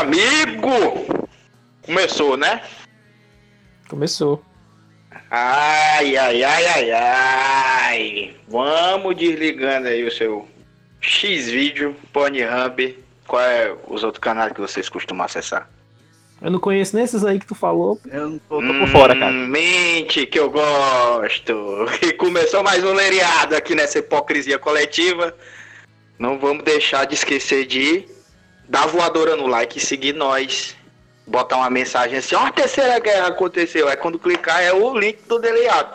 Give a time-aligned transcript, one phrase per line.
[0.00, 1.06] amigo!
[1.82, 2.62] Começou, né?
[3.88, 4.42] Começou.
[5.30, 8.36] Ai, ai, ai, ai, ai.
[8.48, 10.48] Vamos desligando aí o seu
[11.00, 12.98] X-Vídeo, Pornhub.
[13.26, 15.68] Qual é os outros canais que vocês costumam acessar?
[16.42, 18.00] Eu não conheço nesses aí que tu falou.
[18.10, 19.32] Eu não tô, tô por fora, cara.
[19.32, 21.86] Hum, mente que eu gosto.
[22.02, 25.34] E começou mais um lereado aqui nessa hipocrisia coletiva.
[26.18, 28.06] Não vamos deixar de esquecer de
[28.70, 30.76] dar voadora no like e seguir nós.
[31.26, 33.88] Botar uma mensagem assim, ó, a terceira guerra aconteceu.
[33.88, 35.94] Aí quando clicar é o link do deleado.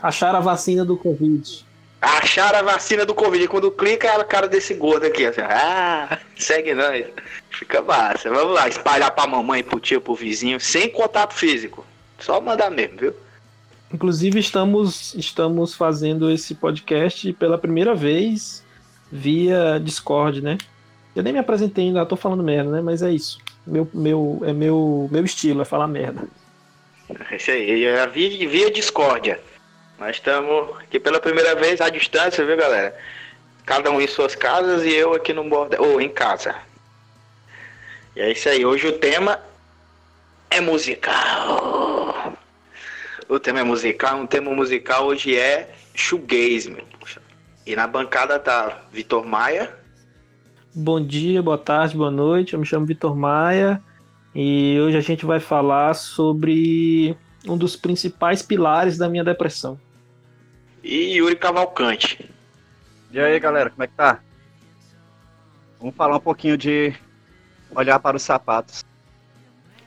[0.00, 1.64] Acharam a vacina do Covid.
[2.00, 3.44] Acharam a vacina do Covid.
[3.44, 5.24] E quando clica é a cara desse gordo aqui.
[5.24, 7.06] Assim, ah, segue nós.
[7.50, 8.30] Fica massa.
[8.30, 11.84] Vamos lá, espalhar pra mamãe, pro tio, pro vizinho, sem contato físico.
[12.18, 13.14] Só mandar mesmo, viu?
[13.92, 18.62] Inclusive, estamos, estamos fazendo esse podcast pela primeira vez
[19.10, 20.58] via Discord, né?
[21.14, 22.80] Eu nem me apresentei ainda, tô falando merda, né?
[22.80, 23.38] Mas é isso.
[23.66, 26.26] Meu, meu, é meu, meu estilo, é falar merda.
[27.30, 29.40] É Isso aí, é via, via discórdia.
[29.98, 32.96] Nós estamos aqui pela primeira vez à distância, viu, galera?
[33.64, 36.54] Cada um em suas casas e eu aqui no bordel, ou em casa.
[38.16, 39.40] E é isso aí, hoje o tema
[40.50, 42.36] é musical.
[43.28, 46.84] O tema é musical, um tema musical hoje é shoegaze, meu.
[47.66, 49.74] E na bancada tá Vitor Maia,
[50.76, 52.54] Bom dia, boa tarde, boa noite.
[52.54, 53.80] Eu me chamo Vitor Maia
[54.34, 57.16] e hoje a gente vai falar sobre
[57.46, 59.78] um dos principais pilares da minha depressão.
[60.82, 62.28] e Yuri Cavalcante.
[63.12, 64.18] E aí, galera, como é que tá?
[65.78, 66.92] Vamos falar um pouquinho de
[67.72, 68.84] olhar para os sapatos.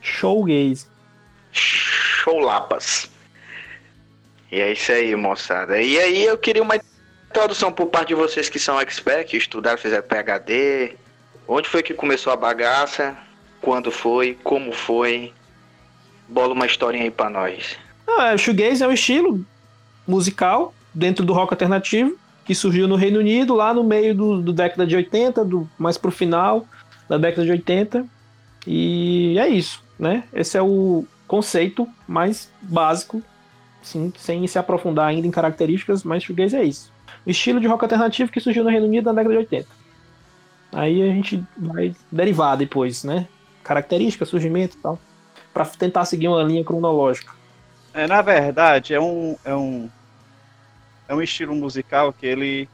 [0.00, 0.86] Showgaze.
[1.52, 3.10] Showlapas.
[4.50, 5.82] E é isso aí, moçada.
[5.82, 6.80] E aí eu queria uma
[7.30, 10.96] introdução por parte de vocês que são experts, que estudaram, fizeram PHD.
[11.46, 13.16] Onde foi que começou a bagaça?
[13.60, 14.38] Quando foi?
[14.42, 15.32] Como foi?
[16.28, 17.76] Bola uma historinha aí pra nós.
[18.06, 19.44] Ah, o shoegaze é um estilo
[20.06, 24.52] musical dentro do rock alternativo que surgiu no Reino Unido lá no meio do, do
[24.52, 26.66] década de 80, do, mais pro final
[27.08, 28.06] da década de 80.
[28.66, 30.24] E é isso, né?
[30.32, 33.22] Esse é o conceito mais básico,
[33.82, 36.90] sim, sem se aprofundar ainda em características, mas shoegaze é isso.
[37.30, 39.68] Estilo de rock alternativo que surgiu no Reino Unido na década de 80.
[40.72, 43.28] Aí a gente vai derivar depois, né?
[43.62, 44.98] Características, surgimento e tal,
[45.52, 47.32] para tentar seguir uma linha cronológica.
[47.92, 49.90] É, na verdade, é um, é um
[51.08, 52.68] é um estilo musical que ele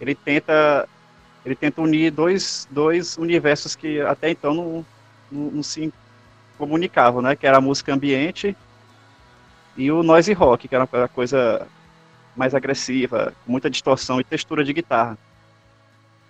[0.00, 0.88] ele tenta
[1.44, 4.86] ele tenta unir dois, dois universos que até então não,
[5.30, 5.92] não, não se
[6.56, 7.34] comunicavam, né?
[7.34, 8.56] Que era a música ambiente
[9.76, 11.66] e o noise rock, que era uma coisa
[12.36, 15.18] mais agressiva, muita distorção e textura de guitarra.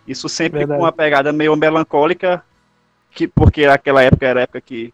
[0.07, 0.79] Isso sempre Verdade.
[0.79, 2.45] com uma pegada meio melancólica,
[3.11, 4.93] que porque aquela época era a época que,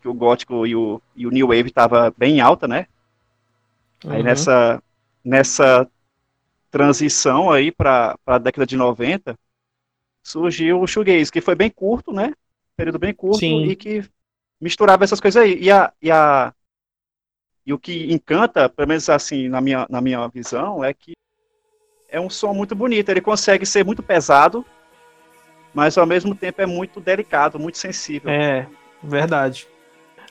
[0.00, 2.86] que o gótico e o, e o new wave estava bem alta, né?
[4.04, 4.24] Aí Uhum.
[4.24, 4.82] nessa,
[5.24, 5.88] nessa
[6.70, 9.38] transição aí para a década de 90,
[10.22, 12.32] surgiu o shoegaze, que foi bem curto, né?
[12.76, 13.64] Período bem curto Sim.
[13.64, 14.04] e que
[14.60, 15.58] misturava essas coisas aí.
[15.60, 16.52] E, a, e, a,
[17.66, 21.12] e o que encanta, pelo menos assim, na minha, na minha visão, é que
[22.08, 23.08] é um som muito bonito.
[23.08, 24.64] Ele consegue ser muito pesado,
[25.72, 28.30] mas ao mesmo tempo é muito delicado, muito sensível.
[28.30, 28.66] É,
[29.02, 29.66] verdade.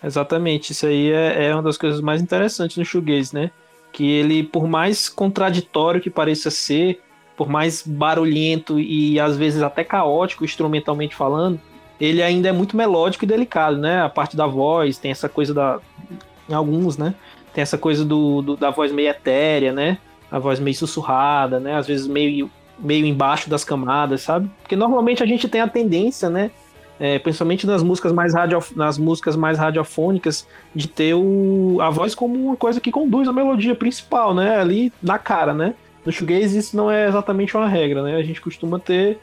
[0.03, 0.71] Exatamente.
[0.71, 3.51] Isso aí é, é uma das coisas mais interessantes no shoegaze, né?
[3.93, 7.01] Que ele, por mais contraditório que pareça ser,
[7.37, 11.59] por mais barulhento e às vezes até caótico instrumentalmente falando,
[11.99, 14.01] ele ainda é muito melódico e delicado, né?
[14.01, 15.79] A parte da voz tem essa coisa da,
[16.51, 17.13] em alguns, né?
[17.53, 19.97] Tem essa coisa do, do- da voz meio etérea, né?
[20.31, 21.75] A voz meio sussurrada, né?
[21.75, 22.49] Às vezes meio
[22.79, 24.49] meio embaixo das camadas, sabe?
[24.63, 26.49] Porque normalmente a gente tem a tendência, né?
[26.99, 32.13] é, principalmente nas músicas mais radio, nas músicas mais radiofônicas, de ter o, a voz
[32.13, 34.59] como uma coisa que conduz a melodia principal, né?
[34.59, 35.73] Ali na cara, né?
[36.05, 38.15] No shoegaze isso não é exatamente uma regra, né?
[38.17, 39.19] A gente costuma ter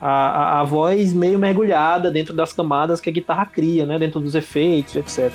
[0.00, 3.96] a, a, a voz meio mergulhada dentro das camadas que a guitarra cria, né?
[3.96, 5.32] Dentro dos efeitos, etc.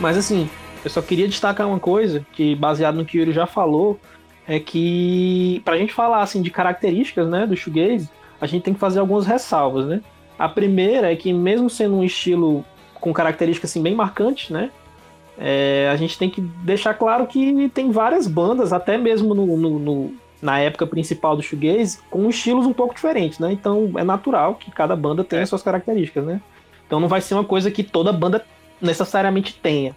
[0.00, 0.48] Mas assim,
[0.84, 3.98] eu só queria destacar uma coisa, que baseado no que o Yuri já falou,
[4.46, 8.08] é que pra gente falar assim de características, né, do shoegaze,
[8.40, 10.00] a gente tem que fazer algumas ressalvas, né?
[10.38, 12.64] A primeira é que mesmo sendo um estilo
[12.94, 14.70] com características assim bem marcantes, né?
[15.40, 19.78] é, a gente tem que deixar claro que tem várias bandas, até mesmo no, no-
[19.78, 20.12] no-
[20.42, 23.52] na época principal do shoegaze, com estilos um pouco diferentes, né?
[23.52, 26.40] Então é natural que cada banda tenha suas características, né?
[26.86, 28.44] Então não vai ser uma coisa que toda banda
[28.80, 29.94] necessariamente tenha.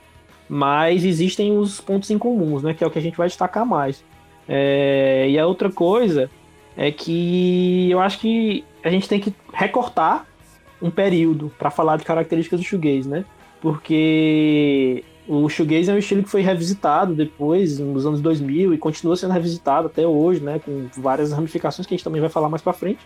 [0.50, 2.74] mas existem os pontos em comuns, né?
[2.74, 4.04] Que é o que a gente vai destacar mais.
[4.50, 6.30] É, e a outra coisa
[6.76, 10.26] é que eu acho que a gente tem que recortar
[10.82, 13.24] um período para falar de características do shoegaze, né?
[13.62, 19.16] Porque o shoegaze é um estilo que foi revisitado depois, nos anos 2000, e continua
[19.16, 20.60] sendo revisitado até hoje, né?
[20.60, 23.00] Com várias ramificações que a gente também vai falar mais para frente.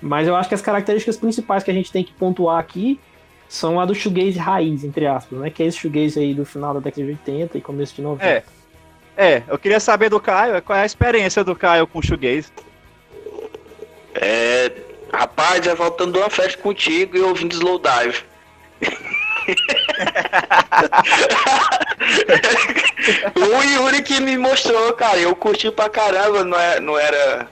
[0.00, 2.98] Mas eu acho que as características principais que a gente tem que pontuar aqui
[3.52, 5.50] são a do shoegaze raiz, entre aspas, né?
[5.50, 8.24] Que é esse shoegaze aí do final da década de 80 e começo de 90.
[8.24, 8.42] É.
[9.14, 12.50] É, eu queria saber do Caio, qual é a experiência do Caio com o shoegaze?
[14.14, 14.72] É,
[15.12, 18.24] rapaz, é voltando de uma festa contigo e ouvindo Slowdive.
[23.36, 27.46] o Yuri que me mostrou, cara, eu curti pra caramba, não era, é, não era...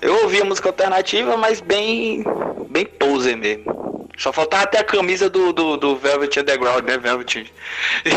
[0.00, 2.22] Eu ouvia música alternativa, mas bem,
[2.70, 3.86] bem poser mesmo.
[4.16, 6.96] Só faltava até a camisa do, do, do Velvet Underground, né?
[6.96, 7.52] Velvet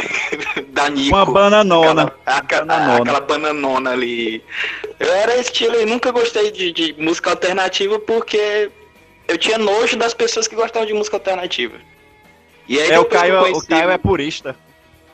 [0.70, 1.16] da Nico.
[1.16, 2.14] Uma bananona.
[2.26, 3.02] Aquela, bananona.
[3.02, 4.44] aquela bananona ali.
[4.98, 8.72] Eu era estilo e nunca gostei de, de música alternativa porque
[9.28, 11.76] eu tinha nojo das pessoas que gostavam de música alternativa.
[12.68, 14.56] E aí é, o Caio, o Caio é purista.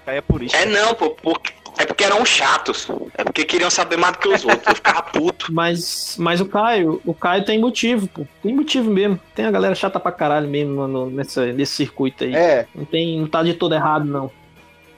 [0.01, 0.57] O Caio é purista.
[0.57, 2.87] É não, pô, porque é porque eram chatos.
[3.17, 4.67] É porque queriam saber mais do que os outros.
[4.67, 5.51] Eu ficava puto.
[5.53, 8.25] Mas, mas o Caio, o Caio tem motivo, pô.
[8.41, 9.19] Tem motivo mesmo.
[9.33, 12.35] Tem a galera chata pra caralho mesmo no, nessa, nesse circuito aí.
[12.35, 12.67] É.
[12.73, 14.31] Não, tem, não tá de todo errado, não.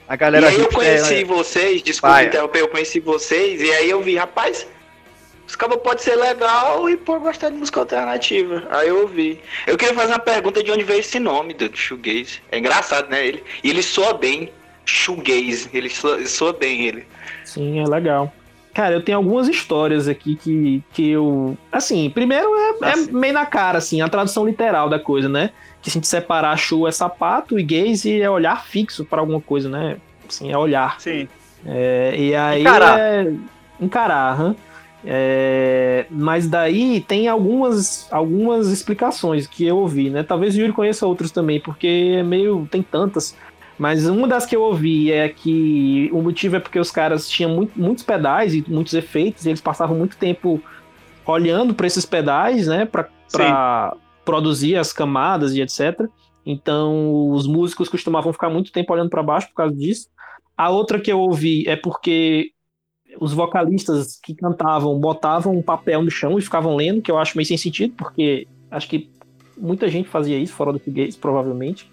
[0.08, 3.90] A galera e aí eu conheci é, vocês, desculpa interromper, eu conheci vocês, e aí
[3.90, 4.66] eu vi, rapaz,
[5.46, 8.68] os cabos pode ser legal e por gostar de música alternativa.
[8.70, 9.42] Aí eu ouvi.
[9.66, 12.42] Eu queria fazer uma pergunta de onde veio esse nome do shoegaze.
[12.52, 13.26] É engraçado, né?
[13.26, 14.52] Ele, e ele soa bem
[14.88, 15.70] shoegaze.
[15.74, 17.06] Ele soa, soa bem ele.
[17.44, 18.34] Sim, é legal.
[18.74, 21.58] Cara, eu tenho algumas histórias aqui que, que eu.
[21.72, 25.50] Assim, primeiro é, é meio na cara, assim, a tradução literal da coisa, né?
[25.82, 29.42] Que se a gente separar shoe é sapato e gaze é olhar fixo para alguma
[29.42, 29.98] coisa, né?
[30.30, 31.00] Assim, é olhar.
[31.02, 31.28] Sim.
[31.66, 33.00] É, e aí encarar.
[33.00, 33.34] é.
[33.80, 34.56] Encarar, hum?
[35.04, 40.22] É, mas daí tem algumas, algumas explicações que eu ouvi, né?
[40.22, 42.68] Talvez o Yuri conheça outros também, porque é meio.
[42.70, 43.36] tem tantas.
[43.78, 47.54] Mas uma das que eu ouvi é que o motivo é porque os caras tinham
[47.54, 50.62] muito, muitos pedais e muitos efeitos, e eles passavam muito tempo
[51.26, 53.96] olhando para esses pedais, né, para
[54.26, 56.08] produzir as camadas e etc.
[56.46, 60.08] Então, os músicos costumavam ficar muito tempo olhando para baixo por causa disso.
[60.56, 62.52] A outra que eu ouvi é porque
[63.20, 67.38] os vocalistas que cantavam botavam um papel no chão e ficavam lendo, que eu acho
[67.38, 69.10] meio sem sentido, porque acho que
[69.58, 71.90] muita gente fazia isso fora do português, provavelmente.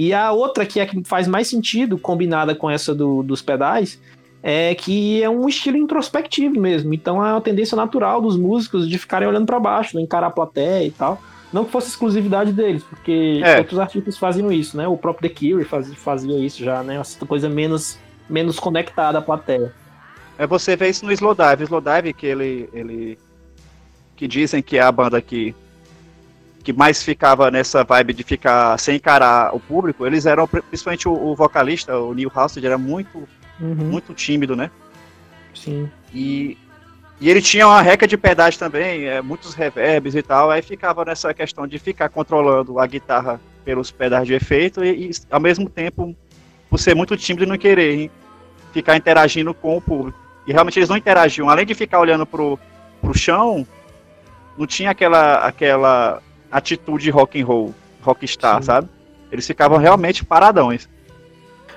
[0.00, 4.00] E a outra que é que faz mais sentido, combinada com essa do, dos pedais,
[4.42, 6.94] é que é um estilo introspectivo mesmo.
[6.94, 10.30] Então é uma tendência natural dos músicos de ficarem olhando para baixo, né, encarar a
[10.30, 11.20] plateia e tal.
[11.52, 13.58] Não que fosse exclusividade deles, porque é.
[13.58, 14.88] outros artistas faziam isso, né?
[14.88, 16.96] O próprio The Cure fazia, fazia isso já, né?
[16.96, 19.70] Uma coisa menos, menos conectada à plateia.
[20.38, 21.64] É você vê isso no Slowdive.
[21.64, 23.18] Slowdive, que ele, ele.
[24.16, 25.54] que dizem que é a banda que
[26.62, 31.12] que mais ficava nessa vibe de ficar sem encarar o público, eles eram, principalmente o,
[31.12, 33.26] o vocalista, o Neil Halstead, era muito,
[33.58, 33.74] uhum.
[33.74, 34.70] muito tímido, né?
[35.54, 35.90] Sim.
[36.12, 36.58] E,
[37.20, 41.04] e ele tinha uma reca de pedais também, é, muitos reverbs e tal, aí ficava
[41.04, 45.68] nessa questão de ficar controlando a guitarra pelos pedais de efeito e, e ao mesmo
[45.68, 46.14] tempo,
[46.68, 48.10] por ser muito tímido e não querer hein,
[48.72, 50.18] ficar interagindo com o público.
[50.46, 52.58] E realmente eles não interagiam, além de ficar olhando pro,
[53.00, 53.66] pro chão,
[54.58, 58.66] não tinha aquela, aquela atitude rock and roll, rockstar, Sim.
[58.66, 58.88] sabe?
[59.30, 60.88] Eles ficavam realmente paradões.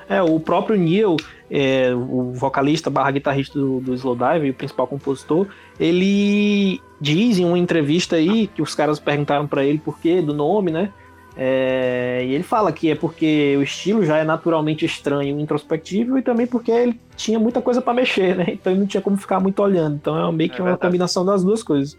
[0.10, 1.16] É, o próprio Neil,
[1.50, 5.48] é, o vocalista barra guitarrista do, do Slowdive, o principal compositor,
[5.80, 10.34] ele diz em uma entrevista aí, que os caras perguntaram para ele por quê, do
[10.34, 10.92] nome, né?
[11.36, 16.22] É, e ele fala que é porque o estilo já é naturalmente estranho, introspectivo, e
[16.22, 18.46] também porque ele tinha muita coisa para mexer, né?
[18.50, 19.96] Então ele não tinha como ficar muito olhando.
[19.96, 21.98] Então é meio que é uma combinação das duas coisas.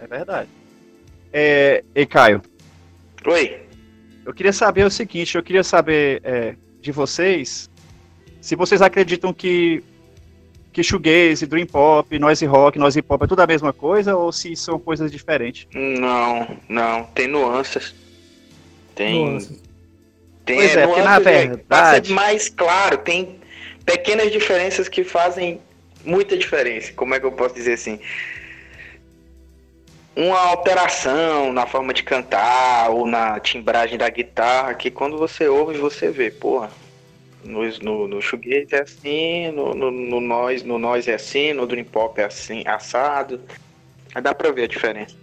[0.00, 0.48] É verdade.
[1.38, 2.40] É, e Caio.
[3.26, 3.60] Oi.
[4.24, 7.68] Eu queria saber o seguinte, eu queria saber é, de vocês
[8.40, 9.84] se vocês acreditam que
[10.72, 14.56] que shoegaze, dream pop, noise rock, noise pop é tudo a mesma coisa ou se
[14.56, 15.66] são coisas diferentes?
[15.74, 17.94] Não, não, tem nuances.
[18.94, 19.62] Tem nuances.
[20.44, 23.40] Tem pois é, nuances, na verdade, pra ser mais claro, tem
[23.84, 25.60] pequenas diferenças que fazem
[26.02, 26.92] muita diferença.
[26.94, 27.98] Como é que eu posso dizer assim?
[30.16, 35.76] Uma alteração na forma de cantar ou na timbragem da guitarra que quando você ouve
[35.76, 36.70] você vê, porra,
[37.44, 41.66] no, no, no shoegaze é assim, no, no, no noise, no noise é assim, no
[41.66, 43.40] dream pop é assim, assado.
[44.14, 45.14] Aí dá pra ver a diferença.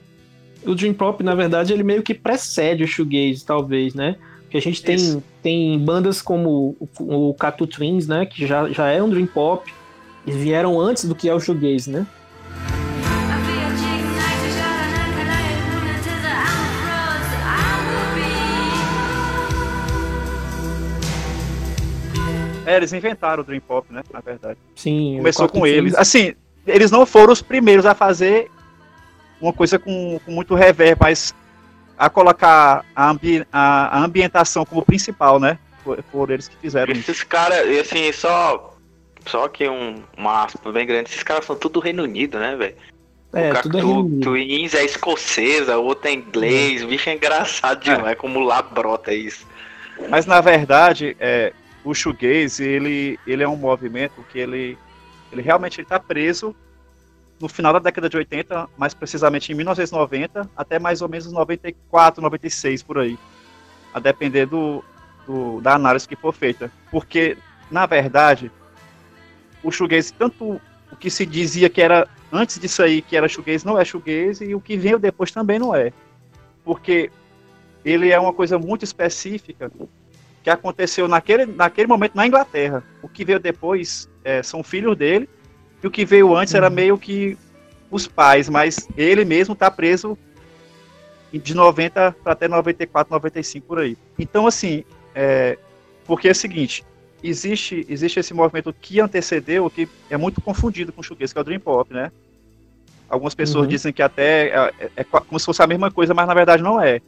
[0.63, 4.15] O dream pop, na verdade, ele meio que precede o shoegaze, talvez, né?
[4.49, 8.25] Que a gente tem, tem bandas como o, o Catu Twins, né?
[8.25, 9.69] Que já, já é um Dream Pop.
[10.25, 12.05] E vieram antes do que é o shoegaze, né?
[22.65, 24.01] É, eles inventaram o Dream Pop, né?
[24.11, 24.57] Na verdade.
[24.75, 25.15] Sim.
[25.17, 25.95] Começou com eles.
[25.95, 26.33] Assim,
[26.65, 28.49] eles não foram os primeiros a fazer
[29.41, 31.35] uma coisa com, com muito reverb, mas
[31.97, 35.59] a colocar a, ambi a, a, ambientação como principal, né?
[36.11, 38.71] Foram eles que fizeram Esses caras, assim, só.
[39.25, 42.75] Só que um, uma aspa bem grande, esses caras são tudo Reino Unido, né, velho?
[43.33, 44.21] É, o tudo é Reino Unido.
[44.21, 48.15] Twins é escocesa, o outro é inglês, o bicho é engraçado demais, é.
[48.15, 49.47] como lá brota isso.
[50.09, 51.53] Mas na verdade, é,
[51.83, 54.77] o shoegaze, ele, ele é um movimento que ele,
[55.31, 56.55] ele realmente está preso
[57.39, 62.21] no final da década de 80, mais precisamente em 1990, até mais ou menos 94,
[62.21, 63.19] 96 por aí,
[63.93, 64.83] a depender do,
[65.27, 66.71] do da análise que for feita.
[66.89, 67.37] Porque,
[67.69, 68.49] na verdade,
[69.61, 70.61] o shoegaze, tanto
[70.91, 74.45] o que se dizia que era antes disso aí, que era shoegaze, não é shoegaze,
[74.45, 75.91] e o que veio depois também não é.
[76.63, 77.11] Porque
[77.83, 79.69] ele é uma coisa muito específica
[80.43, 82.83] que aconteceu naquele, naquele momento na Inglaterra.
[83.01, 85.29] O que veio depois é, são filhos dele,
[85.81, 86.73] e o que veio antes era uhum.
[86.73, 87.37] meio que
[87.89, 90.17] os pais, mas ele mesmo está preso
[91.31, 93.97] de 90 para até 94, 95 por aí.
[94.19, 94.83] Então, assim,
[95.15, 95.57] é,
[96.05, 96.83] porque é o seguinte,
[97.23, 101.41] existe, existe esse movimento que antecedeu, que é muito confundido com o shoegaze, que é
[101.41, 102.11] o Dream Pop, né?
[103.09, 103.69] Algumas pessoas uhum.
[103.69, 106.61] dizem que até é, é, é, como se fosse a mesma coisa, mas na verdade
[106.61, 107.01] não é.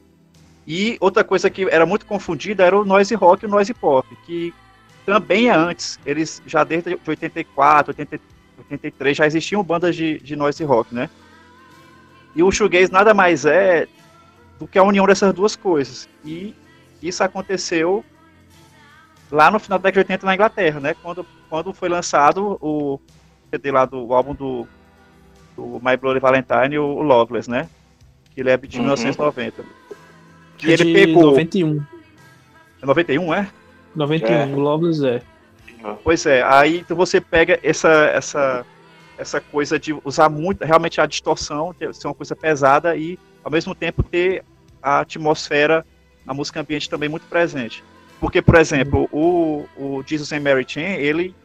[0.67, 4.07] E outra coisa que era muito confundida era o noise rock e o noise pop,
[4.25, 4.53] que
[5.05, 5.99] também é antes.
[6.05, 8.19] Eles já desde 84, 80,
[8.57, 11.09] 83 já existiam bandas de, de noise rock, né?
[12.35, 13.87] E o shoegaze nada mais é
[14.59, 16.09] do que a união dessas duas coisas.
[16.23, 16.55] E
[17.01, 18.03] isso aconteceu
[19.31, 20.95] lá no final da década de 80 na Inglaterra, né?
[21.01, 22.99] Quando, quando foi lançado o
[23.51, 24.67] CD lá do álbum do,
[25.55, 27.69] do My Bloody Valentine, o Loveless, né?
[28.33, 28.83] Que ele é de uhum.
[28.83, 29.63] 1990.
[30.57, 31.23] Que ele pegou.
[31.31, 31.83] 91.
[32.81, 33.49] É 91, é?
[33.95, 34.45] 91, é.
[34.45, 35.21] o Loveless é.
[36.03, 38.65] Pois é, aí então você pega essa, essa,
[39.19, 43.75] essa coisa de usar muito, realmente a distorção, ser uma coisa pesada e ao mesmo
[43.75, 44.43] tempo ter
[44.81, 45.85] a atmosfera,
[46.25, 47.83] a música ambiente também muito presente.
[48.19, 51.35] Porque, por exemplo, o, o Jesus and Mary Chain, ele,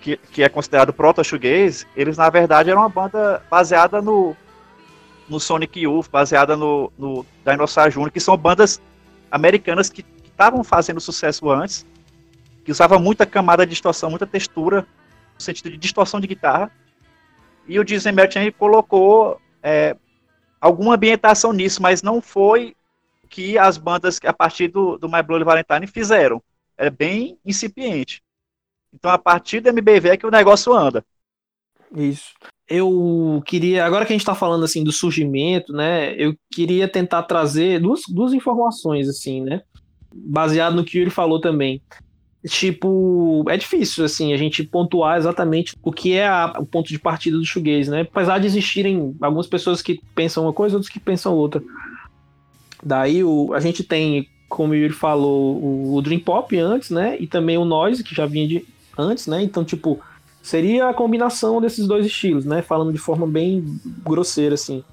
[0.00, 4.36] que, que é considerado proto-shoegaze, eles na verdade eram uma banda baseada no,
[5.28, 8.80] no Sonic Youth, baseada no, no Dinosaur Jr., que são bandas
[9.30, 11.86] americanas que estavam fazendo sucesso antes,
[12.64, 14.86] que usavam muita camada de distorção, muita textura,
[15.34, 16.70] no sentido de distorção de guitarra.
[17.66, 19.96] E o Disney Merchant colocou é,
[20.60, 22.76] alguma ambientação nisso, mas não foi
[23.28, 26.42] que as bandas a partir do, do My Bloody Valentine fizeram.
[26.76, 28.22] É bem incipiente.
[28.92, 31.04] Então, a partir do MBV é que o negócio anda.
[31.92, 32.32] Isso
[32.68, 36.14] eu queria, agora que a gente está falando assim do surgimento, né?
[36.16, 39.62] Eu queria tentar trazer duas, duas informações assim, né?
[40.14, 41.82] Baseado no que ele falou também.
[42.46, 46.98] Tipo, é difícil assim a gente pontuar exatamente o que é a, o ponto de
[46.98, 48.02] partida do shoegaze, né?
[48.02, 51.62] Apesar de existirem algumas pessoas que pensam uma coisa, outras que pensam outra.
[52.82, 57.16] Daí o, a gente tem, como o Yuri falou, o, o Dream Pop antes, né?
[57.18, 58.66] E também o Noise, que já vinha de
[58.96, 59.42] antes, né?
[59.42, 60.00] Então, tipo,
[60.44, 62.60] seria a combinação desses dois estilos, né?
[62.60, 64.84] Falando de forma bem grosseira, assim.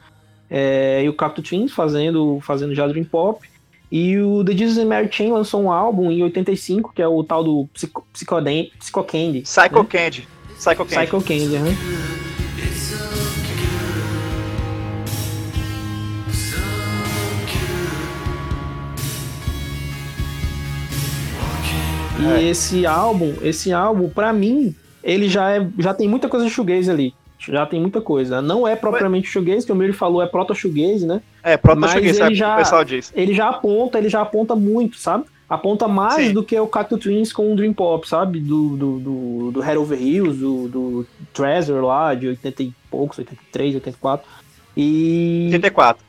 [0.50, 3.46] É, e o Cactus Twins fazendo, fazendo já Dream Pop.
[3.91, 7.22] E o The Jesus and Mary Chain lançou um álbum em 85, que é o
[7.22, 8.41] tal do Psycho, Psycho,
[8.79, 9.41] Psycho Candy.
[9.41, 9.88] Psycho né?
[9.89, 10.27] Candy.
[10.58, 10.96] Psycho Candy.
[10.96, 11.77] Psycho Candy, né?
[22.22, 22.43] E é.
[22.43, 26.89] esse álbum, esse álbum, para mim, ele já, é, já tem muita coisa de shoegaze
[26.89, 27.13] ali.
[27.39, 28.41] Já tem muita coisa.
[28.41, 29.31] Não é propriamente Ué?
[29.31, 31.22] shoegaze, que o Miri falou, é proto-shoegaze, né?
[31.41, 33.12] É, proto-shoegaze, é já, o pessoal diz.
[33.15, 35.25] Ele já aponta, ele já aponta muito, sabe?
[35.50, 36.34] Aponta mais Sim.
[36.34, 38.39] do que o Cactus Twins com o Dream Pop, sabe?
[38.39, 43.20] Do, do, do, do Head Over Hills, do, do Treasure lá, de 80 e poucos,
[43.20, 44.25] 83, 84.
[44.77, 45.50] E...
[45.51, 46.05] 84.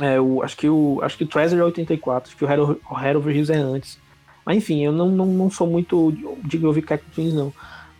[0.00, 2.60] É, o, acho que o, acho que o Treasure é 84, acho que o Head,
[2.60, 3.98] o Head Over Hills é antes.
[4.44, 6.12] Mas enfim, eu não, não, não sou muito
[6.44, 7.52] de ouvir Cactus Twins, não.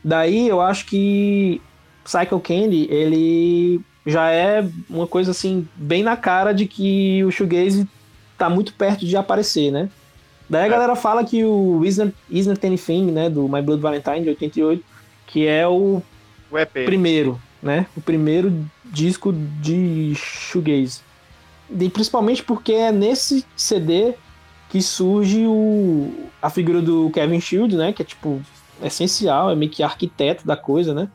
[0.07, 1.61] Daí eu acho que
[2.05, 7.89] Cycle Candy, ele já é uma coisa assim, bem na cara de que o shoegaze
[8.39, 9.91] tá muito perto de aparecer, né?
[10.49, 10.69] Daí a é.
[10.69, 14.85] galera fala que o Isn't, Isn't Anything, né, do My Blood Valentine, de 88,
[15.27, 16.01] que é o,
[16.53, 16.85] o EP.
[16.85, 17.87] primeiro, né?
[17.97, 21.01] O primeiro disco de shoegaze.
[21.69, 24.15] E principalmente porque é nesse CD
[24.71, 27.93] que surge o, a figura do Kevin Shield, né?
[27.93, 28.41] Que é tipo
[28.83, 31.09] essencial, é meio que arquiteto da coisa, né?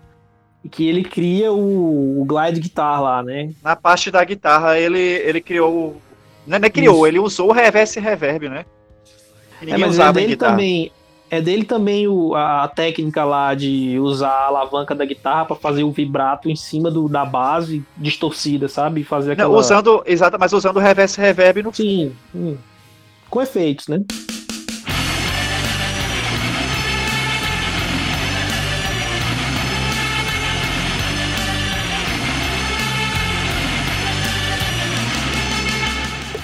[0.64, 3.52] E que ele cria o, o glide guitar lá, né?
[3.64, 6.00] Na parte da guitarra, ele, ele criou.
[6.46, 7.08] Não, não é criou, Isso.
[7.08, 8.66] ele usou o reverse e reverb, né?
[9.66, 10.92] É, mas é dele também.
[11.30, 15.56] É dele também o, a, a, técnica lá de usar a alavanca da guitarra para
[15.56, 19.06] fazer o vibrato em cima do, da base distorcida, sabe?
[19.06, 19.48] Fazer aquela...
[19.48, 21.74] Não, usando, exato, mas usando o reverse reverb no.
[21.74, 22.58] Sim, sim.
[23.30, 24.04] com efeitos, né?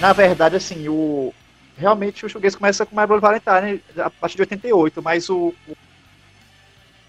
[0.08, 1.34] Na verdade, assim, o,
[1.78, 5.78] realmente o shoegaze começa com My Bloody Valentine a partir de 88, mas o, o,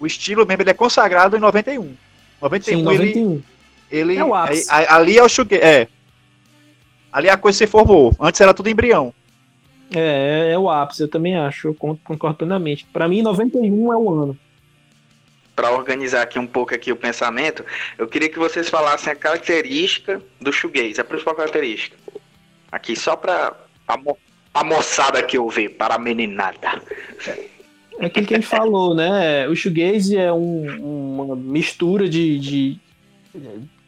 [0.01, 1.95] o, estilo mesmo ele é consagrado em 91.
[2.41, 3.41] 91, Sim, 91.
[3.89, 4.67] Ele, ele é o ápice.
[4.69, 5.87] ali é o shoegaze, é.
[7.09, 8.13] Ali a coisa se formou.
[8.19, 9.13] Antes era tudo embrião.
[9.95, 12.85] É, é, é o ápice, eu também acho, eu concordo plenamente.
[12.91, 14.37] Para mim, 91 é o ano.
[15.55, 17.63] Para organizar aqui um pouco aqui o pensamento,
[17.97, 21.95] eu queria que vocês falassem a característica do shoegaze, a principal característica.
[22.71, 23.55] Aqui só para
[24.53, 26.81] a moçada que ouve, para a meninada.
[27.99, 29.47] É aquilo que a gente falou, né?
[29.47, 32.79] O shoegaze é um, uma mistura de, de,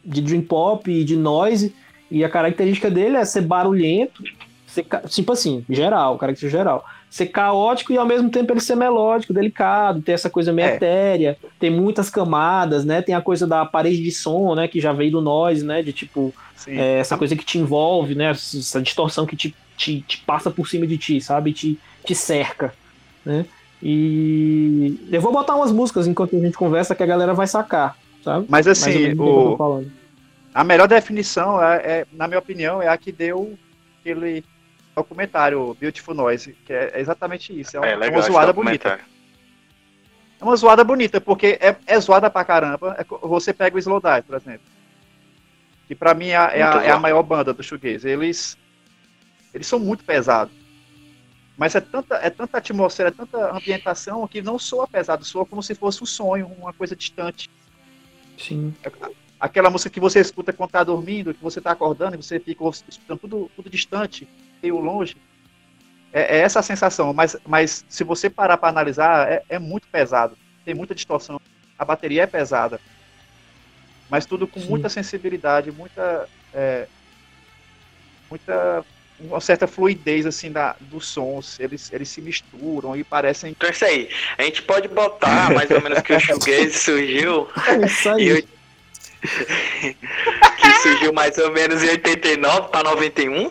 [0.04, 1.74] de dream pop e de noise,
[2.10, 4.22] e a característica dele é ser barulhento,
[4.66, 6.84] ser, tipo assim, geral, característica geral.
[7.12, 10.74] Ser caótico e ao mesmo tempo ele ser melódico, delicado, ter essa coisa meio é.
[10.76, 13.02] etérea, tem muitas camadas, né?
[13.02, 14.66] Tem a coisa da parede de som, né?
[14.66, 15.82] Que já veio do noise, né?
[15.82, 16.32] De tipo,
[16.66, 18.30] é, essa coisa que te envolve, né?
[18.30, 21.52] Essa distorção que te te, te passa por cima de ti, sabe?
[21.52, 22.72] Te, te cerca,
[23.24, 23.44] né?
[23.82, 27.96] E eu vou botar umas músicas enquanto a gente conversa que a galera vai sacar,
[28.22, 28.46] sabe?
[28.48, 29.84] Mas assim, o...
[30.54, 33.58] a melhor definição, é, é, na minha opinião, é a que deu
[34.00, 34.44] aquele
[34.94, 37.76] documentário Beautiful Noise, que é exatamente isso.
[37.76, 39.00] É, uma, é, legal, uma zoada bonita.
[40.40, 42.96] É uma zoada bonita, porque é, é zoada pra caramba.
[42.98, 44.66] É, você pega o Slowdive, por exemplo.
[45.86, 48.08] Que pra mim é, é, a, é a maior banda do shoegaze.
[48.08, 48.56] Eles
[49.52, 50.54] eles são muito pesados.
[51.56, 55.62] Mas é tanta, é tanta atmosfera, é tanta ambientação que não soa pesado, soa como
[55.62, 57.50] se fosse um sonho, uma coisa distante.
[58.38, 58.74] Sim.
[59.38, 62.64] Aquela música que você escuta quando está dormindo, que você está acordando e você fica
[62.88, 64.26] escutando tudo, tudo distante,
[64.62, 65.16] meio longe.
[66.12, 69.88] É, é, essa a sensação, mas, mas se você parar para analisar, é, é, muito
[69.88, 70.36] pesado.
[70.64, 71.40] Tem muita distorção.
[71.78, 72.80] A bateria é pesada.
[74.10, 74.68] Mas tudo com Sim.
[74.68, 76.28] muita sensibilidade, muita.
[76.52, 76.86] É,
[78.30, 78.84] muita
[79.20, 83.50] uma certa fluidez assim da, dos sons, eles, eles se misturam e parecem.
[83.50, 84.10] Então é isso aí.
[84.36, 87.48] A gente pode botar mais ou menos que o shoegaze surgiu.
[87.68, 88.44] É isso aí.
[90.58, 93.50] que surgiu mais ou menos em 89 para 91.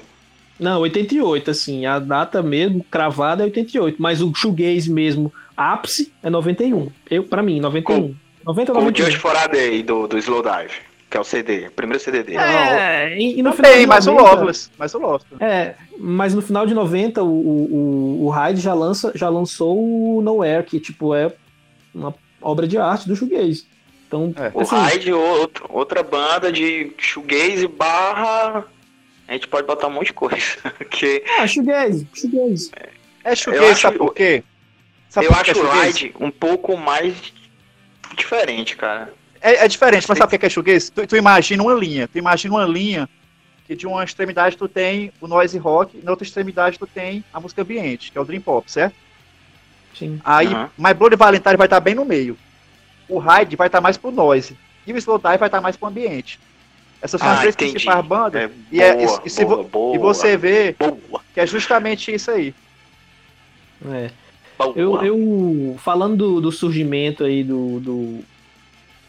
[0.61, 6.29] Não, 88, assim, a data mesmo cravada é 88, mas o shoegaze mesmo, ápice é
[6.29, 6.87] 91.
[7.09, 7.83] Eu, para mim, 91.
[7.83, 8.73] Com, 90 91.
[8.73, 12.01] Com o Just For a Day do, do Slowdive que é o CD, o primeiro
[12.01, 12.37] CD dele.
[12.37, 15.43] É, e, e no final tem, mas o Loveless, mas o Loveless.
[15.43, 20.21] É, mas no final de 90 o, o, o Hyde já, lança, já lançou o
[20.21, 21.33] Nowhere, que tipo é
[21.93, 23.67] uma obra de arte do shoegaze.
[24.07, 24.61] Então, é.
[24.61, 28.63] assim, o Hyde, outro, outra banda de shoegaze barra...
[29.31, 30.57] A gente pode botar um monte de coisa.
[30.91, 31.23] que...
[31.39, 32.69] Ah, shoegaze, shoegaze.
[32.75, 34.43] É, é shoegaze, sabe por quê?
[35.07, 37.15] Sabe eu acho é o Hyde um pouco mais
[38.17, 39.13] diferente, cara.
[39.39, 40.91] É, é diferente, mas sabe o que é shoegaze?
[40.91, 43.07] Tu, tu imagina uma linha, tu imagina uma linha
[43.65, 47.23] que de uma extremidade tu tem o noise rock, e na outra extremidade tu tem
[47.33, 48.97] a música ambiente, que é o dream pop, certo?
[49.97, 50.19] Sim.
[50.25, 50.67] Aí, uhum.
[50.77, 52.37] My Bloody Valentine vai estar bem no meio.
[53.07, 54.57] O Hyde vai estar mais pro noise.
[54.85, 56.37] E o Slowdive vai estar mais pro ambiente.
[57.01, 57.71] Essas são ah, as três entendi.
[57.71, 58.43] principais bandas.
[58.43, 61.21] É, e, é, boa, e, boa, boa, e, você vê boa.
[61.33, 62.53] que é justamente isso aí.
[63.85, 64.11] É.
[64.75, 68.19] Eu, eu, falando do, do surgimento aí do, do,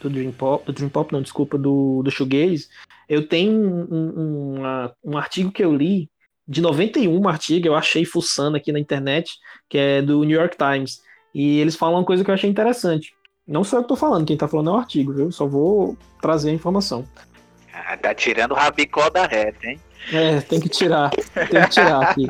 [0.01, 2.67] do Dream Pop, do Dream Pop não, desculpa, do, do Shoegaze,
[3.07, 6.09] eu tenho um, um, uma, um artigo que eu li,
[6.47, 9.33] de 91, um artigo, eu achei fuçando aqui na internet,
[9.69, 11.01] que é do New York Times,
[11.33, 13.13] e eles falam uma coisa que eu achei interessante.
[13.47, 15.31] Não sou eu que tô falando, quem tá falando é o artigo, viu?
[15.31, 17.05] Só vou trazer a informação.
[17.73, 19.79] Ah, tá tirando o rabicó da reta, hein?
[20.11, 22.27] É, tem que tirar, tem que tirar aqui.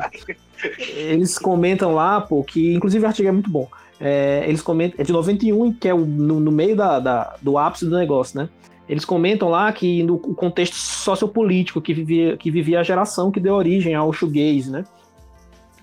[0.96, 3.68] Eles comentam lá, pô, que inclusive o artigo é muito bom.
[4.00, 7.58] É, eles comentam, é de 91, que é o, no, no meio da, da, do
[7.58, 8.48] ápice do negócio, né?
[8.88, 13.54] Eles comentam lá que no contexto sociopolítico que vivia, que vivia a geração que deu
[13.54, 14.84] origem ao shoegaze, né?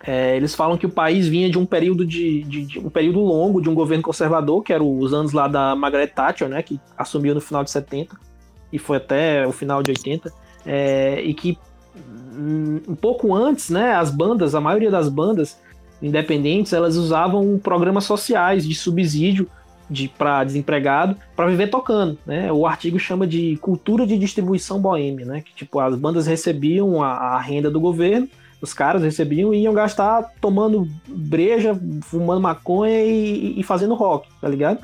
[0.04, 3.20] É, eles falam que o país vinha de um período de, de, de, um período
[3.20, 6.80] longo de um governo conservador, que era os anos lá da Margaret Thatcher, né, que
[6.98, 8.18] assumiu no final de 70
[8.72, 10.32] e foi até o final de 80,
[10.66, 11.58] é, e que
[12.88, 15.60] um pouco antes, né, as bandas, a maioria das bandas
[16.02, 19.48] independentes, elas usavam programas sociais de subsídio
[19.90, 22.52] de para desempregado para viver tocando, né?
[22.52, 25.42] O artigo chama de cultura de distribuição boêmia, né?
[25.42, 28.28] Que tipo as bandas recebiam a, a renda do governo,
[28.62, 34.48] os caras recebiam e iam gastar tomando breja, fumando maconha e, e fazendo rock, tá
[34.48, 34.80] ligado?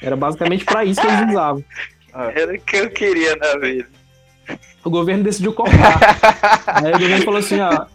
[0.00, 1.64] Era basicamente para isso que eles usavam.
[2.14, 3.88] Era o que eu queria na vida.
[4.84, 5.98] O governo decidiu cortar.
[6.66, 7.86] Aí o governo falou assim, ó,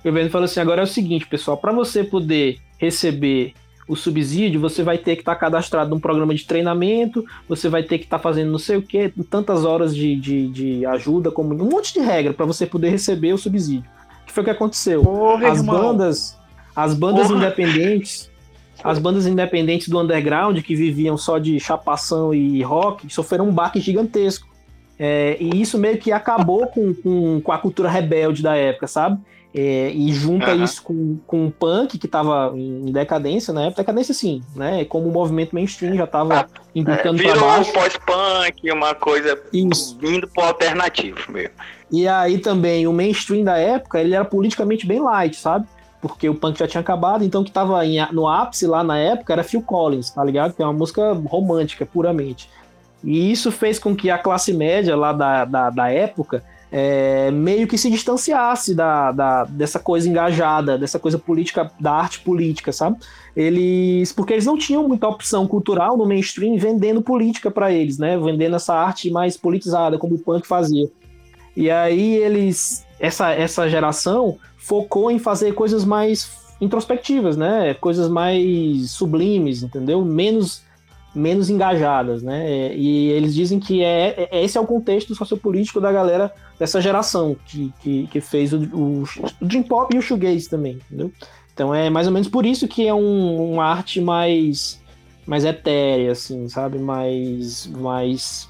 [0.00, 3.54] o governo falou assim, agora é o seguinte, pessoal, para você poder receber
[3.88, 7.82] o subsídio, você vai ter que estar tá cadastrado num programa de treinamento, você vai
[7.82, 11.30] ter que estar tá fazendo não sei o que, tantas horas de, de, de ajuda,
[11.30, 13.88] como um monte de regra para você poder receber o subsídio.
[14.22, 15.02] O que foi que aconteceu?
[15.02, 15.76] Porra, as irmão.
[15.76, 16.36] bandas,
[16.74, 17.46] as bandas Porra.
[17.46, 18.30] independentes,
[18.82, 23.80] as bandas independentes do underground que viviam só de chapação e rock sofreram um baque
[23.80, 24.46] gigantesco.
[24.98, 29.18] É, e isso meio que acabou com, com, com a cultura rebelde da época, sabe?
[29.54, 30.64] É, e junta Aham.
[30.64, 34.84] isso com, com o punk, que estava em decadência na época, decadência sim, né?
[34.84, 37.72] Como o movimento mainstream já estava É, indicando para virou um baixo.
[37.72, 39.96] pós-punk, uma coisa Isso.
[39.98, 41.54] vindo pro alternativo mesmo.
[41.90, 45.66] E aí também o mainstream da época, ele era politicamente bem light, sabe?
[46.00, 48.98] Porque o punk já tinha acabado, então o que tava em- no ápice lá na
[48.98, 50.54] época era Phil Collins, tá ligado?
[50.54, 52.48] Que é uma música romântica, puramente.
[53.02, 57.66] E isso fez com que a classe média lá da, da, da época é, meio
[57.66, 62.98] que se distanciasse da, da, dessa coisa engajada, dessa coisa política, da arte política, sabe?
[63.36, 64.12] Eles.
[64.12, 68.18] Porque eles não tinham muita opção cultural no mainstream vendendo política para eles, né?
[68.18, 70.88] Vendendo essa arte mais politizada, como o punk fazia.
[71.56, 72.84] E aí eles.
[72.98, 77.72] Essa, essa geração focou em fazer coisas mais introspectivas, né?
[77.74, 80.04] Coisas mais sublimes, entendeu?
[80.04, 80.64] Menos
[81.14, 82.74] menos engajadas, né?
[82.76, 87.34] E eles dizem que é, é- esse é o contexto sociopolítico da galera dessa geração
[87.46, 89.02] que, que, que fez o, o,
[89.40, 91.10] o Dream Pop e o Shoegaze também, entendeu?
[91.54, 94.78] Então é mais ou menos por isso que é um, uma arte mais
[95.26, 96.78] mais etérea, assim, sabe?
[96.78, 98.46] Mais mais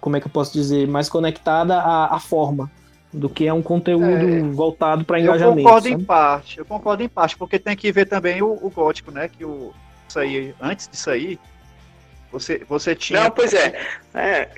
[0.00, 0.88] como é que eu posso dizer?
[0.88, 2.68] Mais conectada à, à forma
[3.12, 4.40] do que é um conteúdo É.
[4.52, 5.56] voltado para Eu engajamento.
[5.62, 6.04] concordo em sabe?
[6.04, 9.28] parte, eu concordo em parte, porque tem que ver também o, o gótico, né?
[9.28, 9.72] Que o,
[10.08, 11.38] isso aí, antes disso aí,
[12.32, 13.24] você, você tinha.
[13.24, 13.78] Não, pois é.
[14.14, 14.48] É,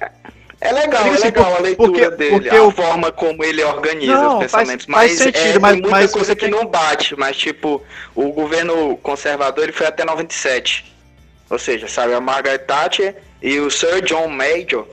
[0.60, 3.42] é legal, Digo é assim, legal a leitura porque- dele, porque a o- forma como
[3.42, 4.86] ele organiza Não, os faz- pensamentos.
[4.86, 7.16] faz mas sentido, é, mas- tem muita mas coisa que tem- não bate.
[7.18, 7.82] Mas, tipo,
[8.14, 10.92] o governo conservador ele foi até 97.
[11.48, 14.86] Ou seja, sabe, a Margaret Thatcher e o Sir John Major,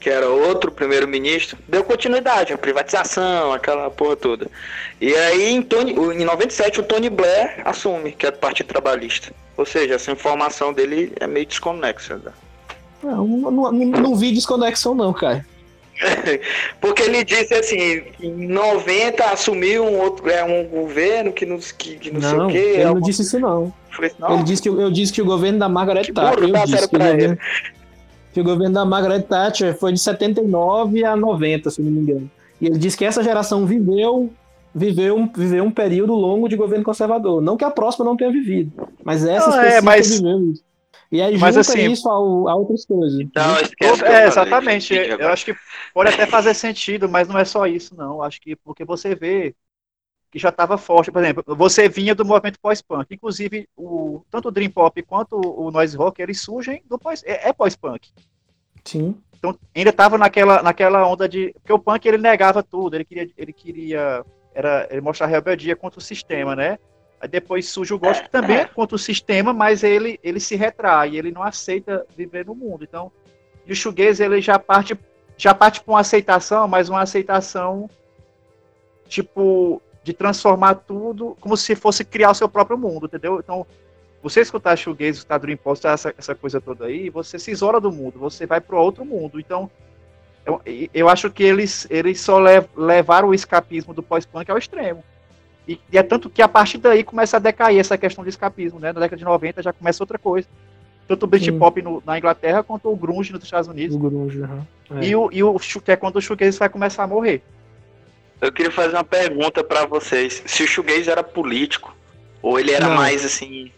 [0.00, 4.46] que era outro primeiro-ministro, deu continuidade, a privatização, aquela porra toda.
[5.00, 9.32] E aí, em, Tony, em 97, o Tony Blair assume, que é do Partido Trabalhista.
[9.56, 12.16] Ou seja, essa informação dele é meio desconexa.
[12.16, 12.32] né?
[13.02, 15.44] Não, não, não, não vi desconexão, não, cara.
[16.80, 21.96] Porque ele disse assim, em 90 assumiu um outro é um governo que não, que,
[21.96, 22.58] que não, sei o quê.
[22.58, 23.72] ele é não uma- disse isso, não.
[23.98, 26.40] Assim, não, Ele disse que, eu disse que o governo da Margaret Thatcher.
[26.48, 27.38] burro, Eu disse que governo,
[28.36, 32.30] que o governo da Margaret Thatcher foi de 79 a 90, se não me engano.
[32.60, 34.30] E ele disse que essa geração viveu,
[34.74, 37.40] viveu, um- viveu um período longo de governo conservador.
[37.40, 38.70] Não que a próxima não tenha vivido,
[39.02, 40.62] mas essa Não, é, mas- viveu isso.
[41.10, 43.18] E aí Mas junta assim- isso ao- a, outras coisas.
[43.34, 44.92] Não, esquece É, exatamente.
[44.94, 45.54] Eu acho que
[45.94, 48.20] pode até fazer sentido, mas não é só isso, não.
[48.22, 49.54] Acho que porque você vê
[50.36, 51.10] que já estava forte.
[51.10, 53.14] Por exemplo, você vinha do movimento pós-punk.
[53.14, 57.48] Inclusive, o, tanto o Dream Pop quanto o Noise Rock, eles surgem do pós, é,
[57.48, 58.10] é pós-punk.
[58.84, 59.16] Sim.
[59.38, 61.54] Então, ainda estava naquela, naquela onda de.
[61.54, 65.98] Porque o punk ele negava tudo, ele queria, ele queria era, ele mostrar rebeldia contra
[65.98, 66.78] o sistema, né?
[67.18, 70.54] Aí depois surge o gótico que também é contra o sistema, mas ele, ele se
[70.54, 72.84] retrai, ele não aceita viver no mundo.
[72.84, 73.10] Então,
[73.66, 74.98] e o shoegaze ele já parte
[75.38, 77.88] já parte para uma aceitação, mas uma aceitação
[79.08, 83.40] tipo de transformar tudo como se fosse criar o seu próprio mundo, entendeu?
[83.40, 83.66] Então,
[84.22, 87.90] você escutar shoegaze, escutar Dream Pop, essa, essa coisa toda aí, você se isola do
[87.90, 89.40] mundo, você vai para outro mundo.
[89.40, 89.68] Então,
[90.46, 90.60] eu,
[90.94, 95.02] eu acho que eles, eles só lev, levaram o escapismo do pós-punk ao extremo.
[95.66, 98.78] E, e, é tanto que a partir daí começa a decair essa questão de escapismo,
[98.78, 98.92] né?
[98.92, 100.46] Na década de 90 já começa outra coisa.
[101.08, 103.96] Tanto o Britpop na Inglaterra quanto o grunge nos Estados Unidos.
[103.96, 104.62] O grunge, uhum.
[105.00, 105.04] é.
[105.04, 107.42] E, o, e o que é quando o shoegaze vai começar a morrer.
[108.40, 110.42] Eu queria fazer uma pergunta para vocês.
[110.46, 111.94] Se o shoegaze era político,
[112.42, 112.94] ou ele era Não.
[112.96, 113.70] mais assim,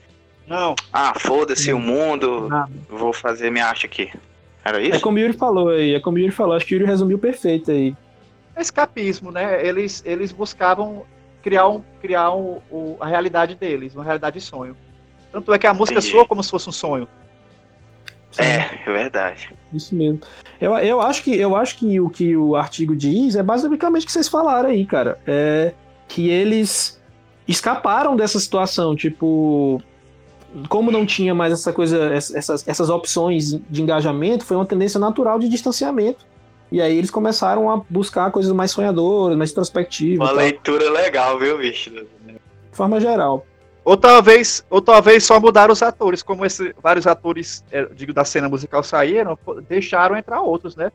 [0.47, 1.79] Não, ah, foda-se Não.
[1.79, 2.71] o mundo, Nada.
[2.89, 4.11] vou fazer minha arte aqui.
[4.65, 5.01] Era É isso?
[5.01, 7.19] como o Yuri falou aí, é como o Yuri falou, acho que o Yuri resumiu
[7.19, 7.95] perfeito aí.
[8.57, 9.65] é escapismo, né?
[9.65, 11.05] Eles, eles buscavam
[11.43, 14.77] criar, um, criar um, o, a realidade deles, uma realidade de sonho.
[15.31, 16.13] Tanto é que a música Entendi.
[16.13, 17.07] soa como se fosse um sonho.
[18.31, 18.43] Sim.
[18.43, 19.51] É, é verdade.
[19.73, 20.21] Isso mesmo.
[20.61, 24.07] Eu, eu, acho que, eu acho que o que o artigo diz é basicamente o
[24.07, 25.19] que vocês falaram aí, cara.
[25.27, 25.73] É
[26.09, 26.99] que eles
[27.47, 28.97] escaparam dessa situação.
[28.97, 29.81] Tipo,
[30.69, 35.39] como não tinha mais essa coisa, essas, essas opções de engajamento, foi uma tendência natural
[35.39, 36.27] de distanciamento.
[36.71, 40.29] E aí eles começaram a buscar coisas mais sonhadoras, mais introspectivas.
[40.29, 41.91] Uma leitura legal, viu, bicho?
[41.91, 42.39] De
[42.73, 43.47] forma geral.
[43.89, 48.23] Ou talvez, ou talvez só mudaram os atores, como esse, vários atores, é, digo, da
[48.23, 50.93] cena musical saíram, deixaram entrar outros, né?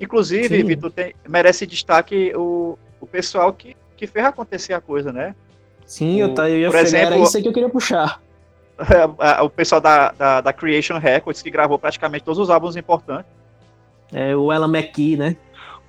[0.00, 5.36] Inclusive, Vitor, tem, merece destaque o, o pessoal que, que fez acontecer a coisa, né?
[5.86, 8.20] Sim, o, eu, tá, eu ia por exemplo, era isso aí que eu queria puxar.
[9.44, 13.30] o pessoal da, da, da, Creation Records, que gravou praticamente todos os álbuns importantes.
[14.12, 15.36] É, o Alan McKee, né?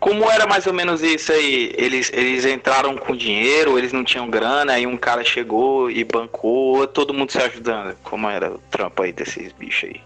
[0.04, 1.74] Como era mais ou menos isso aí?
[1.78, 6.86] Eles, eles entraram com dinheiro, eles não tinham grana, aí um cara chegou e bancou,
[6.86, 7.96] todo mundo se ajudando.
[8.04, 10.02] Como era o trampo aí desses bichos aí?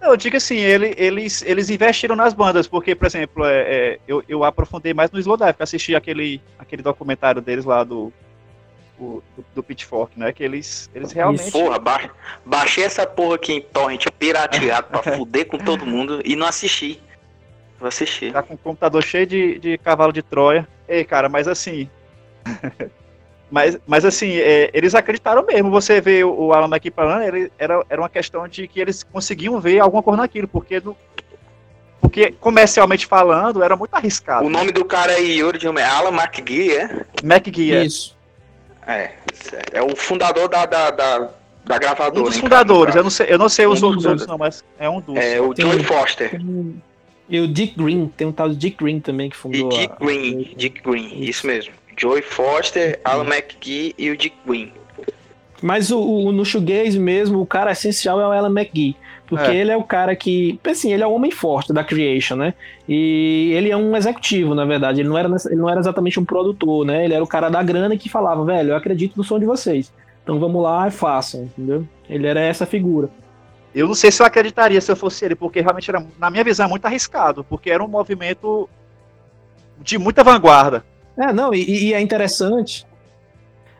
[0.00, 4.24] Eu digo assim, ele, eles, eles investiram nas bandas, porque, por exemplo, é, é, eu,
[4.26, 8.10] eu aprofundei mais no Slowdive, assisti aquele, aquele documentário deles lá do,
[8.98, 9.22] do,
[9.54, 10.32] do, Pitchfork, né?
[10.32, 11.50] Que eles, eles realmente.
[11.50, 12.08] Porra, ba
[12.42, 17.02] baixei essa porra aqui em torrent pirateado pra fuder com todo mundo e não assisti.
[17.84, 18.32] Vou assistir.
[18.32, 20.66] Tá com o computador cheio de, de cavalo de Troia.
[20.88, 21.86] Ei, cara, mas assim.
[23.50, 25.70] mas, mas assim, é, eles acreditaram mesmo.
[25.70, 29.02] Você vê o, o Alan aqui falando, ele, era, era uma questão de que eles
[29.02, 30.96] conseguiam ver alguma cor naquilo, porque no,
[32.00, 34.46] porque comercialmente falando era muito arriscado.
[34.46, 37.04] O nome do cara é Yuri de Alan McGee, é?
[37.22, 37.84] McGee, é.
[37.84, 38.16] Isso.
[38.86, 39.10] É,
[39.72, 41.30] é o fundador da, da, da,
[41.66, 42.22] da gravadora.
[42.22, 44.64] Um dos fundadores, eu não sei, eu não sei os um outros, outros não, mas
[44.78, 45.16] é um dos.
[45.16, 46.40] É o Joey Foster.
[47.28, 49.72] E o Dick Green, tem um tal de Dick Green também que fundou.
[49.72, 50.04] E Dick a...
[50.04, 51.72] Green, Dick Green, isso mesmo.
[51.96, 54.72] Joey Foster, Alan McGee e o Dick Green.
[55.62, 58.96] Mas o, o, no shoegaze mesmo, o cara essencial é o Alan McGee.
[59.26, 59.56] Porque é.
[59.56, 60.60] ele é o cara que.
[60.64, 62.54] Assim, ele é o homem forte da Creation, né?
[62.86, 65.00] E ele é um executivo, na verdade.
[65.00, 67.04] Ele não era, ele não era exatamente um produtor, né?
[67.04, 69.90] Ele era o cara da grana que falava, velho, eu acredito no som de vocês.
[70.22, 71.86] Então vamos lá e façam, entendeu?
[72.08, 73.08] Ele era essa figura.
[73.74, 76.44] Eu não sei se eu acreditaria se eu fosse ele, porque realmente era, na minha
[76.44, 78.68] visão, muito arriscado, porque era um movimento
[79.80, 80.84] de muita vanguarda.
[81.16, 82.86] É, não, e, e é interessante.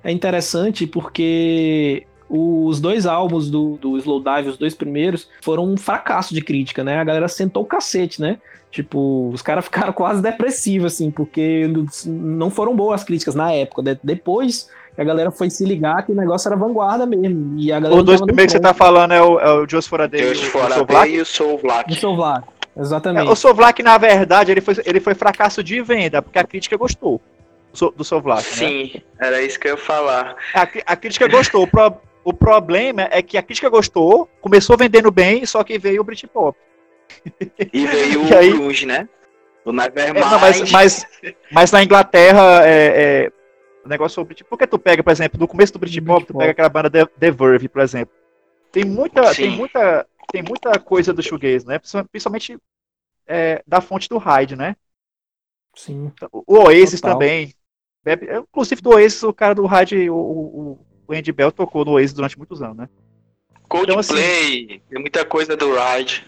[0.03, 6.35] É interessante porque os dois álbuns do, do Slowdive, os dois primeiros, foram um fracasso
[6.35, 6.99] de crítica, né?
[6.99, 8.39] A galera sentou o cacete, né?
[8.71, 11.71] Tipo, os caras ficaram quase depressivos, assim, porque
[12.05, 13.99] não foram boas as críticas na época.
[14.03, 17.59] Depois a galera foi se ligar que o negócio era vanguarda mesmo.
[17.59, 19.89] E a galera Os dois primeiros que você tá falando é o, é o Just
[19.89, 21.93] For a Day Just For a Day e o Soul Black.
[21.93, 23.29] O Soul Black, exatamente.
[23.29, 26.45] É, o Soul Black, na verdade, ele foi, ele foi fracasso de venda, porque a
[26.45, 27.21] crítica gostou
[27.97, 28.69] do Soul Black, né?
[28.69, 29.03] Sim, né?
[29.21, 30.37] era isso que eu ia falar.
[30.55, 31.65] A, a crítica gostou.
[31.65, 31.93] O, pro,
[32.25, 36.57] o problema é que a crítica gostou, começou vendendo bem, só que veio o Britpop.
[37.73, 39.09] E veio o aí, grunge, né?
[39.65, 40.25] O Nevermind.
[40.25, 41.07] É, não, mas, mas,
[41.51, 43.33] mas, na Inglaterra, é, é,
[43.85, 44.35] o negócio sobre.
[44.35, 47.07] Tipo, porque tu pega, por exemplo, no começo do Britpop, tu pega aquela banda The,
[47.07, 48.15] The Verve, por exemplo.
[48.73, 51.79] Tem muita, tem muita, tem muita coisa do shoegaze, né?
[52.11, 52.59] Principalmente
[53.27, 54.77] é, da fonte do Hyde, né?
[55.77, 56.13] Sim.
[56.33, 57.19] O Oasis Total.
[57.19, 57.55] também.
[58.51, 62.13] Inclusive do Oasis, o cara do Hyde, o, o, o Andy Bell tocou no Oasis
[62.13, 62.89] durante muitos anos, né?
[63.69, 66.25] Coldplay, então, assim, tem muita coisa do Ride.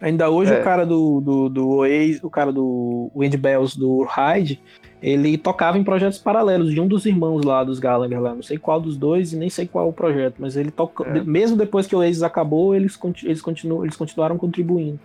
[0.00, 0.60] Ainda hoje é.
[0.60, 4.60] o cara do, do, do Oasis, o cara do Andy Bells do Hyde,
[5.02, 8.56] ele tocava em projetos paralelos de um dos irmãos lá dos Gallagher lá, não sei
[8.56, 11.24] qual dos dois e nem sei qual o projeto, mas ele toca, é.
[11.24, 15.00] mesmo depois que o Oasis acabou, eles, eles, continuam, eles continuaram contribuindo.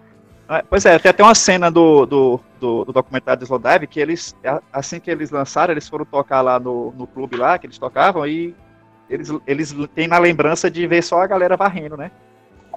[0.47, 3.99] Ah, pois é, tem até uma cena do, do, do, do documentário do Slowdive que
[3.99, 4.35] eles,
[4.71, 8.25] assim que eles lançaram, eles foram tocar lá no, no clube lá, que eles tocavam,
[8.25, 8.55] e
[9.09, 12.11] eles, eles têm na lembrança de ver só a galera varrendo, né?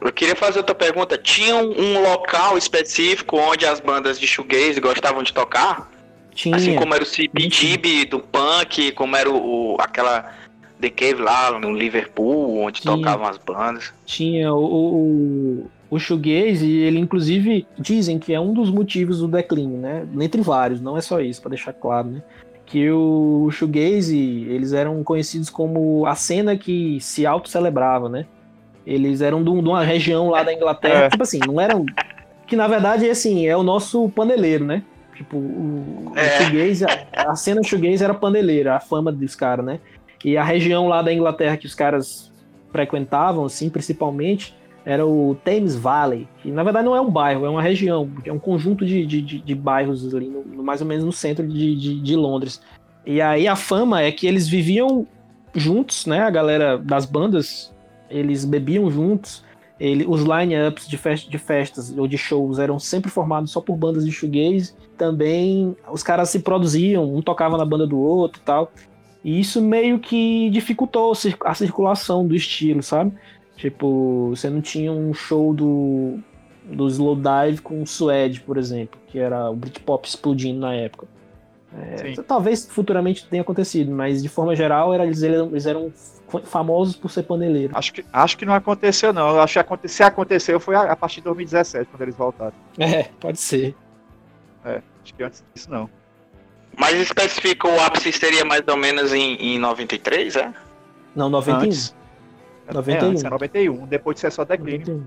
[0.01, 1.19] Eu queria fazer outra pergunta.
[1.19, 5.91] Tinha um, local específico onde as bandas de shoegaze gostavam de tocar?
[6.41, 6.57] Tinha.
[6.57, 10.33] Assim como era o CBGB do punk, como era o, aquela
[10.81, 12.97] The Cave lá no Liverpool, onde Tinha.
[12.97, 13.93] tocavam as bandas.
[14.07, 14.51] Tinha.
[14.55, 20.07] O, o, o shoegaze, ele inclusive dizem que é um dos motivos do declínio, né?
[20.19, 22.23] Entre vários, não é só isso, para deixar claro, né?
[22.65, 28.27] que o shoegaze, eles eram conhecidos como a cena que se auto-celebrava, né?
[28.87, 31.11] Eles eram de, uma região lá da Inglaterra, é.
[31.11, 31.85] tipo assim, não eram...
[32.47, 34.85] Que na verdade, assim, é o nosso paneleiro, né?
[35.21, 36.39] Tipo, o, é.
[36.39, 39.79] shoegaze, a, a cena shoegaze era paneleira, a fama dos caras, né?
[40.25, 42.33] E a região lá da Inglaterra que os caras
[42.73, 47.51] frequentavam, assim, principalmente, era o Thames Valley, que na verdade não é um bairro, é
[47.51, 51.05] uma região, é um conjunto de, de, de bairros ali, no, no, mais ou menos
[51.05, 52.63] no centro de, de, de, Londres.
[53.05, 55.07] E aí a fama é que eles viviam
[55.55, 56.21] juntos, né?
[56.21, 57.71] A galera das bandas,
[58.09, 59.45] eles bebiam juntos,
[59.81, 63.77] ele, os line-ups de, fest, de festas ou de shows eram sempre formados só por
[63.77, 64.75] bandas de shoegaze.
[64.99, 68.71] Também os caras se produziam, um tocava na banda do outro e tal.
[69.25, 71.13] E isso meio que dificultou
[71.45, 73.13] a circulação do estilo, sabe?
[73.57, 76.19] Tipo, você não tinha um show do,
[76.65, 81.07] do Slowdive com o Suede, por exemplo, que era o Britpop explodindo na época.
[81.73, 85.93] É, talvez futuramente tenha acontecido, mas de forma geral era, eles, eles eram
[86.45, 87.77] famosos por ser paneleiro.
[87.77, 89.41] Acho que, acho que não aconteceu, não.
[89.41, 92.55] Acho que se aconteceu foi a, a partir de 2017, quando eles voltaram.
[92.79, 93.75] É, pode ser.
[94.65, 95.89] É, acho que antes disso não.
[96.77, 100.53] Mas especifica o ápice seria mais ou menos em, em 93, é?
[101.15, 101.57] Não, 91.
[101.57, 101.95] Antes.
[102.73, 102.95] 91.
[102.95, 105.05] É, antes, é 91, depois de ser só declínio.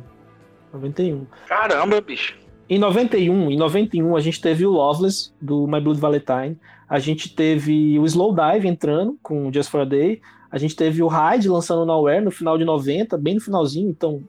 [0.73, 1.23] 91.
[1.26, 1.28] 91.
[1.47, 2.42] Caramba, bicho.
[2.69, 7.34] Em 91, em 91 a gente teve o Loveless do My Blood Valentine, a gente
[7.36, 11.86] teve o Slowdive entrando com Just for a Day, a gente teve o Hyde lançando
[11.86, 14.23] Nowhere no final de 90, bem no finalzinho, então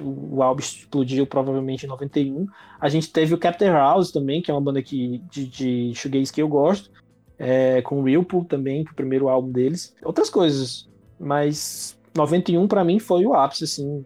[0.00, 2.46] o, álbum explodiu provavelmente em 91.
[2.80, 6.32] A gente teve o Captain House também, que é uma banda que, de, de shoegaze
[6.32, 6.90] que eu gosto,
[7.38, 9.94] é, com o Whirlpool também, que é o primeiro álbum deles.
[10.04, 14.04] Outras coisas, mas 91 para mim foi o ápice, assim,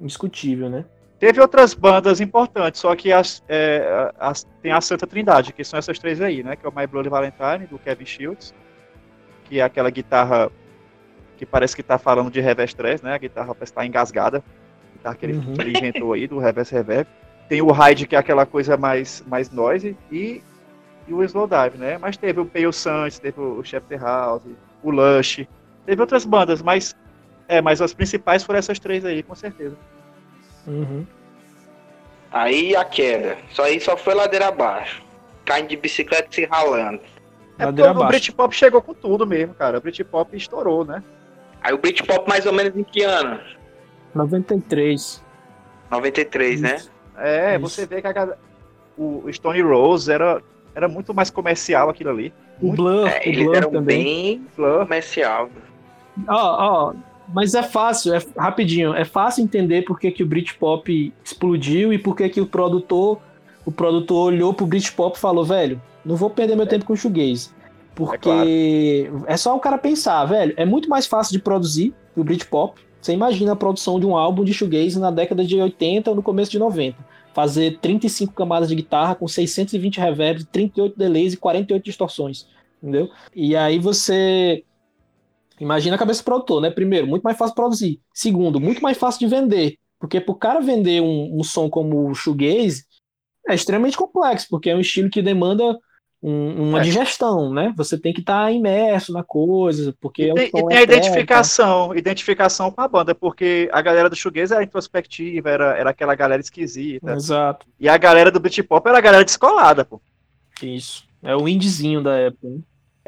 [0.00, 0.84] indiscutível, né?
[1.20, 5.78] Teve outras bandas importantes, só que as, é, as, tem a Santa Trindade, que são
[5.78, 6.56] essas três aí, né?
[6.56, 8.54] Que é o My Bloody Valentine, do Kevin Shields,
[9.44, 10.50] que é aquela guitarra
[11.36, 13.12] que parece que tá falando de reverse stress, né?
[13.12, 15.54] A guitarra parece estar tá engasgada, a guitarra que ele, uhum.
[15.60, 17.06] ele inventou aí, do reverse reverb.
[17.50, 20.42] Tem o Hyde, que é aquela coisa mais, mais noise, e,
[21.06, 21.98] e o Slowdive, né?
[21.98, 24.44] Mas teve o Pale Suns, teve o Chapter House,
[24.82, 25.46] o Lush,
[25.84, 26.96] teve outras bandas, mas,
[27.46, 29.76] é, mas as principais foram essas três aí, com certeza.
[30.66, 31.06] Uhum.
[32.32, 33.38] Aí a queda.
[33.50, 35.02] Isso aí só foi ladeira abaixo.
[35.44, 37.00] Caindo de bicicleta se ralando.
[37.58, 39.78] É ladeira o Britpop chegou com tudo mesmo, cara.
[39.78, 41.02] O Britpop estourou, né?
[41.62, 43.40] Aí o Britpop mais ou menos em que ano?
[44.14, 45.22] 93.
[45.90, 46.62] 93, Isso.
[46.62, 46.82] né?
[47.18, 47.60] É, Isso.
[47.68, 48.36] você vê que a,
[48.96, 50.40] o Stone Rose era,
[50.74, 52.32] era muito mais comercial aquilo ali.
[52.62, 54.04] O Blur, é, o eles Blur eram também.
[54.04, 54.80] bem Blur.
[54.80, 55.50] comercial.
[56.28, 56.94] Ó, ó,
[57.32, 61.98] mas é fácil, é rapidinho, é fácil entender por que, que o Britpop explodiu e
[61.98, 63.20] por que, que o produtor,
[63.64, 66.96] o produtor olhou pro Britpop e falou, velho, não vou perder meu tempo com o
[66.96, 67.50] shoegaze.
[67.94, 69.24] Porque é, claro.
[69.26, 72.80] é, só o cara pensar, velho, é muito mais fácil de produzir o Britpop.
[73.00, 76.22] Você imagina a produção de um álbum de shoegaze na década de 80 ou no
[76.22, 76.96] começo de 90.
[77.32, 82.46] Fazer 35 camadas de guitarra com 620 reverbs, 38 delays e 48 distorções,
[82.82, 83.08] entendeu?
[83.34, 84.64] E aí você
[85.60, 86.70] Imagina a cabeça do produtor, né?
[86.70, 88.00] Primeiro, muito mais fácil produzir.
[88.14, 89.76] Segundo, muito mais fácil de vender.
[89.98, 92.84] Porque para o cara vender um, um, som como o shoegaze,
[93.46, 95.78] é extremamente complexo, porque é um estilo que demanda
[96.22, 96.82] um, uma é.
[96.82, 97.74] digestão, né?
[97.76, 100.82] Você tem que estar tá imerso na coisa, porque e é tem, e tem a
[100.82, 106.14] identificação, identificação com a banda, porque a galera do shoegaze era introspectiva, era, era aquela
[106.14, 107.12] galera esquisita.
[107.12, 107.66] Exato.
[107.78, 110.00] E a galera do Britpop era a galera descolada, pô.
[110.62, 111.04] Isso.
[111.22, 112.48] É o indizinho da época.
[112.48, 112.60] Né?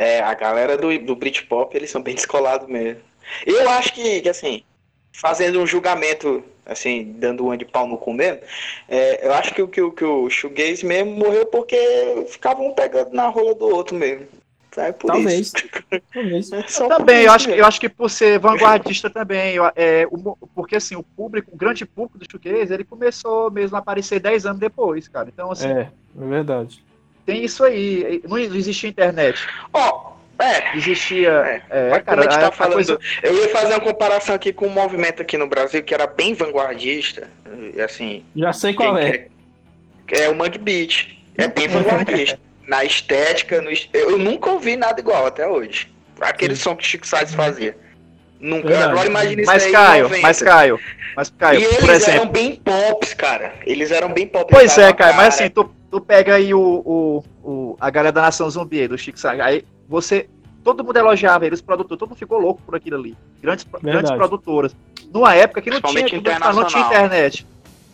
[0.02, 3.00] É, a galera do, do Britpop, eles são bem descolados mesmo.
[3.46, 4.64] Eu acho que, que, assim,
[5.12, 8.40] fazendo um julgamento, assim, dando um de pau no cu mesmo,
[8.88, 11.76] é, eu acho que, que, que o Shoegaze mesmo morreu porque
[12.28, 14.26] ficavam pegando na rola do outro mesmo.
[14.76, 15.52] É por Talvez.
[15.52, 15.54] Isso.
[16.12, 16.50] Talvez.
[16.50, 20.36] É eu também, eu acho, que, eu acho que por ser vanguardista também, é, o,
[20.52, 24.46] porque assim, o público, o grande público do shoegaze, ele começou mesmo a aparecer 10
[24.46, 25.28] anos depois, cara.
[25.28, 25.68] Então, assim.
[25.68, 26.82] É, é verdade.
[27.24, 28.22] Tem isso aí.
[28.28, 29.46] Não existia internet.
[29.72, 30.76] Ó, oh, é.
[30.76, 31.62] Existia.
[31.70, 32.98] É, é cara, tá falando, coisa...
[33.22, 36.34] Eu ia fazer uma comparação aqui com um movimento aqui no Brasil que era bem
[36.34, 37.28] vanguardista.
[37.84, 38.24] Assim.
[38.34, 39.28] Já sei qual é.
[40.10, 41.16] É, é o Mangue Beat.
[41.38, 42.38] É bem vanguardista.
[42.66, 45.92] Na estética, no, eu nunca ouvi nada igual até hoje.
[46.20, 46.62] Aquele Sim.
[46.62, 47.76] som que o Chico Sainz fazia.
[48.40, 48.68] Nunca.
[48.68, 48.92] Verdade.
[48.92, 49.72] Agora imagine isso mas aí.
[49.72, 50.80] Caio, mas Caio,
[51.16, 52.20] mas Caio, e por eles exemplo.
[52.20, 53.54] eram bem pops, cara.
[53.64, 54.50] Eles eram bem pops.
[54.50, 58.22] Pois é, Caio, mas assim, tu, tu pega aí o, o, o, a galera da
[58.22, 60.26] Nação Zumbi, do Chico Sainz, aí você,
[60.64, 63.14] todo mundo elogiava eles, produtor, todo mundo ficou louco por aquilo ali.
[63.42, 64.74] Grandes, grandes produtoras.
[65.12, 66.06] Numa época que não tinha,
[66.54, 67.46] não tinha internet.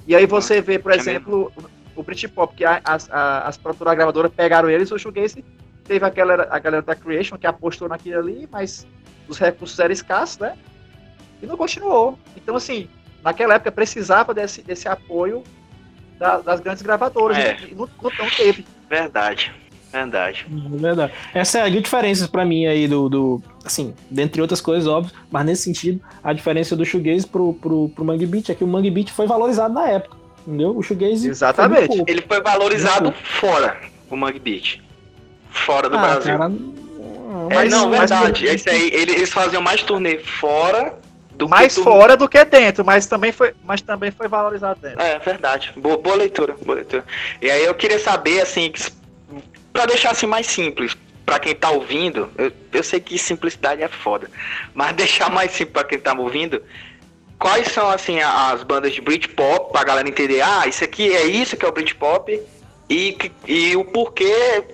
[0.06, 1.52] E aí você vê, por exemplo,
[1.96, 5.44] o Britpop, que as, as produtoras gravadoras pegaram eles, o Shoegaze
[5.82, 8.86] teve aquela, a galera da Creation que apostou naquilo ali, mas
[9.26, 10.56] os recursos eram escassos, né?
[11.42, 12.16] E não continuou.
[12.36, 12.88] Então, assim,
[13.24, 15.42] naquela época precisava desse, desse apoio
[16.18, 17.38] da, das grandes gravadoras.
[17.38, 17.56] É.
[17.74, 18.66] Não, não, teve.
[18.88, 19.52] Verdade.
[19.92, 20.46] Verdade.
[20.50, 21.12] É verdade.
[21.32, 23.42] Essa é a diferença para mim aí do, do.
[23.64, 28.04] Assim, dentre outras coisas, óbvio, mas nesse sentido, a diferença do shoegaze pro, pro, pro
[28.04, 30.16] Mangue Beat é que o Mangue Beat foi valorizado na época.
[30.46, 30.76] Entendeu?
[30.76, 31.28] O shoegaze.
[31.28, 31.96] Exatamente.
[31.96, 33.78] Foi Ele foi valorizado fora,
[34.10, 34.80] o Mangue Beat.
[35.50, 36.38] Fora do ah, Brasil.
[36.38, 36.52] Cara,
[37.50, 38.44] é, mas, não, verdade.
[38.44, 38.54] Mas...
[38.54, 40.98] Esse aí, eles faziam mais turnê fora
[41.38, 45.00] do Mais tu- fora do que dentro, mas também foi, mas também foi valorizado dentro.
[45.00, 45.72] É, verdade.
[45.76, 47.04] Boa, boa leitura, boa leitura.
[47.40, 48.72] E aí eu queria saber, assim,
[49.72, 53.88] pra deixar assim mais simples, pra quem tá ouvindo, eu, eu sei que simplicidade é
[53.88, 54.28] foda,
[54.74, 56.60] mas deixar mais simples pra quem tá me ouvindo,
[57.38, 61.56] quais são, assim, as bandas de Britpop, pra galera entender, ah, isso aqui é isso
[61.56, 62.42] que é o Britpop,
[62.90, 63.16] e,
[63.46, 64.64] e o porquê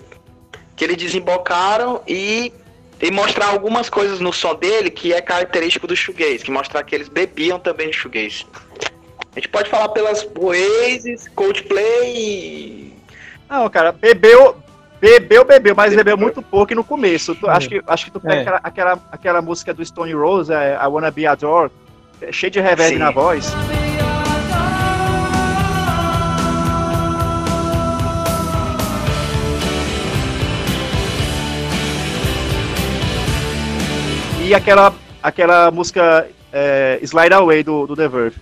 [0.74, 2.52] que eles desembocaram e,
[3.00, 6.94] e mostrar algumas coisas no som dele que é característico do shoegaze, que mostrar que
[6.94, 8.46] eles bebiam também de shoegaze.
[9.34, 12.94] A gente pode falar pelas Oasis, Coldplay e...
[13.50, 14.56] Não, cara, bebeu,
[15.00, 17.34] bebeu, bebeu, mas bebeu muito pouco e no começo.
[17.34, 17.50] Tu- É.
[17.50, 18.40] acho, que, acho que tu pega É.
[18.40, 21.72] aquela, aquela, aquela música do Stone Rose, é, I Wanna Be Adored,
[22.22, 22.98] é cheio de reverb Sim.
[22.98, 23.52] na voz.
[34.44, 38.36] E aquela, aquela música é, Slide Away do, do The Verve.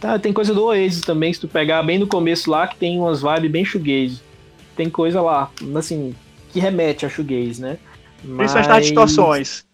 [0.00, 2.98] Tá, tem coisa do Oasis também, se tu pegar bem no começo lá, que tem
[2.98, 4.20] umas vibes bem shoegaze.
[4.74, 6.14] Tem coisa lá, assim,
[6.52, 7.78] que remete a shoegaze, né?
[8.22, 9.64] Principalmente nas distorções.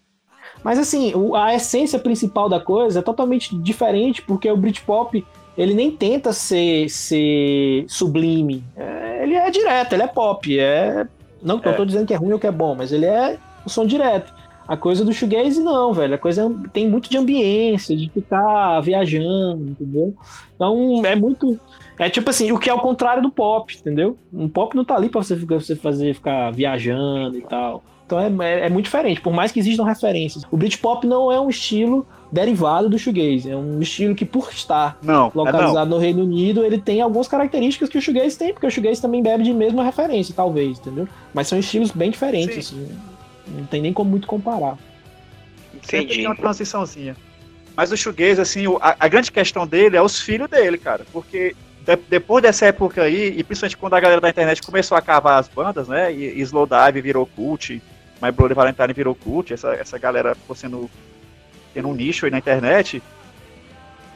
[0.63, 5.25] Mas assim, a essência principal da coisa é totalmente diferente, porque o Britpop,
[5.57, 8.63] ele nem tenta ser, ser sublime.
[8.75, 10.59] É, ele é direto, ele é pop.
[10.59, 11.07] É...
[11.41, 11.73] Não, não É.
[11.73, 14.33] tô dizendo que é ruim ou que é bom, mas ele é o som direto.
[14.67, 16.15] A coisa do shoegaze não, velho.
[16.15, 20.13] A coisa é- tem muito de ambiência, de ficar viajando, entendeu?
[20.55, 21.59] Então é muito.
[21.99, 24.17] É tipo assim, o que é o contrário do pop, entendeu?
[24.33, 27.83] Um pop não tá ali pra você, ficar- você fazer ficar viajando e tal.
[28.05, 30.43] Então é, é, é muito diferente, por mais que existam referências.
[30.49, 34.97] O Britpop não é um estilo derivado do shoegaze, é um estilo que por estar
[35.03, 38.65] Não, é localizado no Reino Unido, ele tem algumas características que o shoegaze tem, porque
[38.67, 41.05] o shoegaze também bebe de mesma referência, talvez, entendeu?
[41.33, 42.87] Mas são estilos bem diferentes, assim,
[43.49, 44.77] não tem nem como muito comparar.
[45.83, 46.15] Sempre Entendi.
[46.15, 47.15] tem uma transiçãozinha.
[47.75, 51.05] Mas o shoegaze, assim, o- a, a grande questão dele é os filhos dele, cara.
[51.13, 55.01] Porque de- depois dessa época aí, e principalmente quando a galera da internet começou a
[55.01, 56.11] cavar as bandas, né?
[56.13, 57.81] E, e Slowdive virou cult,
[58.21, 60.89] My Bloody Valentine virou cult, essa, essa galera ficou sendo
[61.73, 63.01] tendo um nicho aí na internet.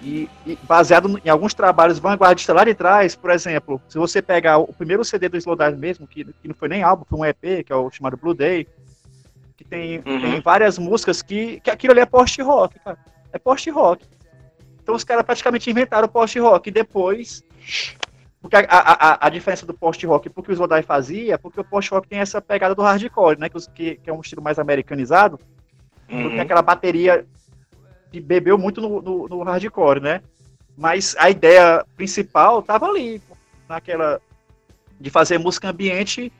[0.03, 4.57] E, e baseado em alguns trabalhos vanguardistas lá de trás, por exemplo, se você pegar
[4.57, 7.63] o primeiro CD do Slowdive mesmo, que, que não foi nem álbum, foi um EP,
[7.63, 8.67] que é o chamado Blue Day,
[9.61, 10.21] que tem, Uhum.
[10.21, 12.97] tem várias músicas que, que aquilo ali é post-rock, cara.
[13.31, 14.05] É post-rock.
[14.81, 17.43] Então os caras praticamente inventaram o post-rock e depois.
[18.41, 22.19] Porque a, a, a, diferença do post-rock porque o Slowdive fazia, porque o post-rock tem
[22.19, 23.49] essa pegada do hardcore, né?
[23.49, 25.39] Que, os- que, que é um estilo mais americanizado.
[26.09, 26.41] Então tem Uhum.
[26.41, 27.25] aquela bateria
[28.11, 30.21] que bebeu muito no, no, no hardcore, né?
[30.75, 33.21] Mas a ideia principal tava ali,
[33.69, 34.19] naquela
[34.99, 36.31] de fazer música ambiente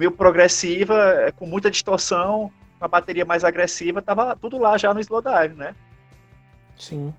[0.00, 0.96] meio progressiva,
[1.26, 5.54] eh, com muita distorção, com a bateria mais agressiva, tava tudo lá já no Slowdive,
[5.54, 5.74] né?
[6.78, 7.12] Sim,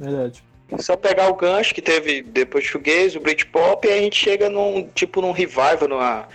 [0.00, 0.42] verdade.
[0.80, 4.50] Só pegar o gancho que teve depois do shoegaze, o Britpop, e a gente chega
[4.50, 6.26] num, tipo, num revival, numa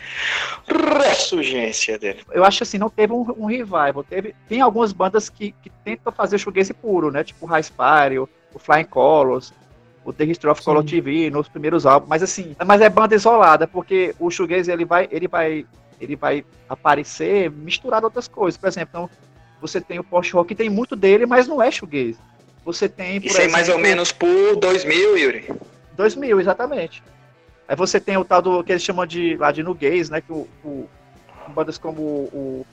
[0.98, 2.22] ressurgência dele.
[2.32, 6.14] Eu acho assim, não teve um, um revival, teve, tem algumas bandas que, que tentam
[6.14, 7.26] fazer shoegaze puro, né?
[7.26, 9.54] Tipo o High Spire, o, o Flying Colors,
[10.04, 10.66] o The History of Sim.
[10.66, 14.86] Color TV, nos primeiros álbuns, mas assim, mas é banda isolada, porque o shoegaze ele
[14.86, 15.66] vai, ele vai,
[16.00, 18.58] ele vai aparecer misturado a outras coisas.
[18.58, 19.10] Por exemplo, então,
[19.62, 22.18] você tem o post-rock, que tem muito dele, mas não é shoegaze.
[22.66, 25.54] Você tem, por Isso aí mais ou exemplo, menos por 2000, Yuri.
[25.96, 27.04] 2000, exatamente.
[27.68, 30.22] Aí você tem o tal do que eles chamam de lá de Nugaze, né?
[30.22, 30.90] Que o, o
[31.56, 32.66] bandas como o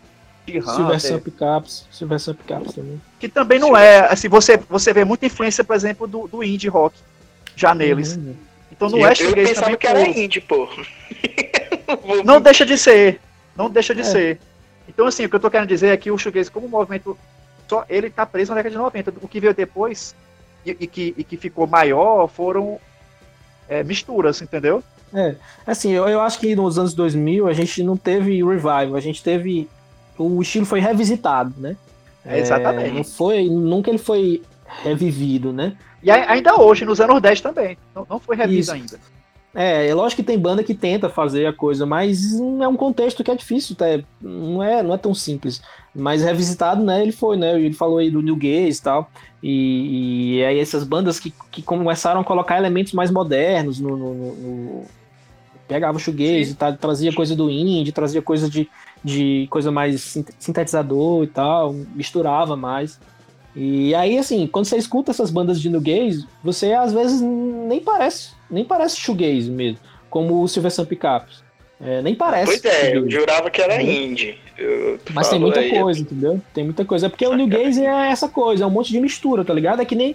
[0.47, 3.01] Silver Sun Pickups, Silver Sun Pickups também.
[3.21, 6.69] que também não é, assim, você, você vê muita influência, por exemplo, do, do indie
[6.69, 6.97] rock
[7.59, 8.17] já neles.
[8.17, 8.35] Uhum.
[8.71, 10.69] Então não eu, é eu também que era indie, pô.
[12.25, 13.19] Não deixa de ser,
[13.57, 14.05] não deixa de É.
[14.05, 14.41] ser.
[14.87, 17.17] Então assim, o que eu tô querendo dizer é que o shoegaze como movimento,
[17.67, 19.15] só ele tá preso na década de 90.
[19.23, 20.15] O que veio depois
[20.67, 22.79] e, e que, e que ficou maior foram
[23.69, 24.85] é, misturas, entendeu?
[25.67, 29.23] Assim, eu, eu acho que nos anos 2000 a gente não teve revival, a gente
[29.23, 29.69] teve.
[30.19, 31.75] O estilo foi revisitado, né?
[32.25, 32.93] É, exatamente.
[32.93, 34.43] não foi, nunca ele foi
[34.83, 35.75] revivido, né?
[36.03, 37.77] E ainda hoje, nos anos 10 também.
[37.95, 38.73] Não, não foi revisto Isso.
[38.73, 38.99] ainda.
[39.55, 43.25] É, é lógico que tem banda que tenta fazer a coisa, mas é um contexto
[43.25, 43.87] que é difícil, tá?
[44.21, 45.61] não, é, não é tão simples.
[45.95, 47.59] Mas revisitado, né, ele foi, né?
[47.61, 49.11] Ele falou aí do New Gaze e tal.
[49.43, 53.97] E, e aí essas bandas que, que começaram a colocar elementos mais modernos no.
[53.97, 54.85] no- no-
[55.67, 58.67] pegava o shoegaze, tá, trazia coisa do indie, trazia coisa de,
[59.05, 62.99] de coisa mais sint- sintetizador e tal, misturava mais.
[63.61, 67.81] E aí, assim, quando você escuta essas bandas de New Gaze, você às vezes nem
[67.81, 71.43] parece, nem parece shoegaze mesmo, como o Silver Sun Pickups.
[71.81, 72.47] É, nem parece.
[72.47, 74.39] Pois é, eu jurava que era indie.
[74.57, 76.41] Eu Mas tem muita aí, coisa, entendeu?
[76.55, 77.07] Tem muita coisa.
[77.07, 79.83] É porque o New Gaze é essa coisa, é um monte de mistura, tá ligado?
[79.83, 80.15] É que nem.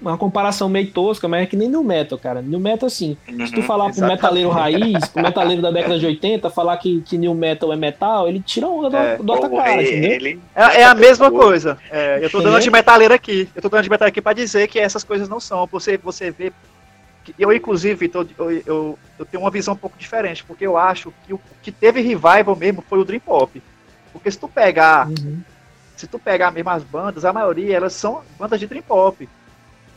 [0.00, 2.40] Uma comparação meio tosca, mas é que nem no metal, cara.
[2.40, 6.06] No metal, assim, se tu Uhum, falar pro metaleiro raiz, pro metaleiro da década de
[6.06, 9.16] 80, falar que, que new metal é metal, ele tira onda do, É.
[9.18, 10.10] do outra cara, entendeu?
[10.12, 11.76] ele- É, é a mesma coisa.
[11.90, 13.46] É, eu tô dando de metaleira aqui.
[13.54, 15.66] Eu tô dando de metaleira aqui pra dizer que essas coisas não são.
[15.70, 16.50] Você, você vê.
[17.38, 21.12] Eu, inclusive, tô- eu, eu, eu tenho uma visão um pouco diferente, porque eu acho
[21.26, 23.60] que o que teve revival mesmo foi o Dream Pop.
[24.12, 25.40] Porque se tu pegar, Uhum.
[25.96, 29.28] Se tu pegar mesmo as bandas, a maioria elas são bandas de Dream Pop.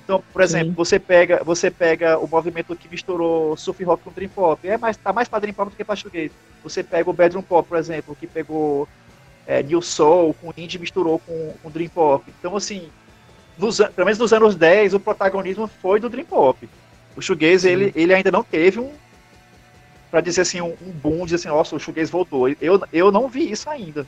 [0.03, 0.75] Então, por exemplo, Sim.
[0.75, 4.97] você pega, você pega o movimento que misturou surf rock com Dream Pop, é mais,
[4.97, 6.31] tá mais pra Dream Pop do que pra shoegaze.
[6.63, 8.87] Você pega o Bedroom Pop, por exemplo, que pegou
[9.45, 12.23] é, New Soul com indie misturou com, com Dream Pop.
[12.39, 12.89] Então, assim,
[13.57, 16.67] nos, pelo menos nos anos 10, o protagonismo foi do Dream Pop.
[17.15, 17.73] O shoegaze, Sim.
[17.73, 18.91] ele, ele ainda não teve um,
[20.09, 22.47] pra dizer assim, um, um boom, dizer assim, nossa, o shoegaze voltou.
[22.61, 24.07] Eu, eu não vi isso ainda.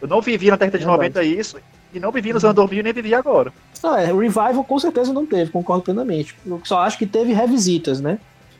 [0.00, 1.08] Eu não vivi na década de Verdade.
[1.14, 1.58] 90 isso,
[1.92, 3.52] e não vivi nos anos 2000 nem vivi agora.
[3.82, 6.34] Não, é, revival com certeza não teve, concordo plenamente.
[6.46, 8.18] Eu só acho que teve revisitas, né?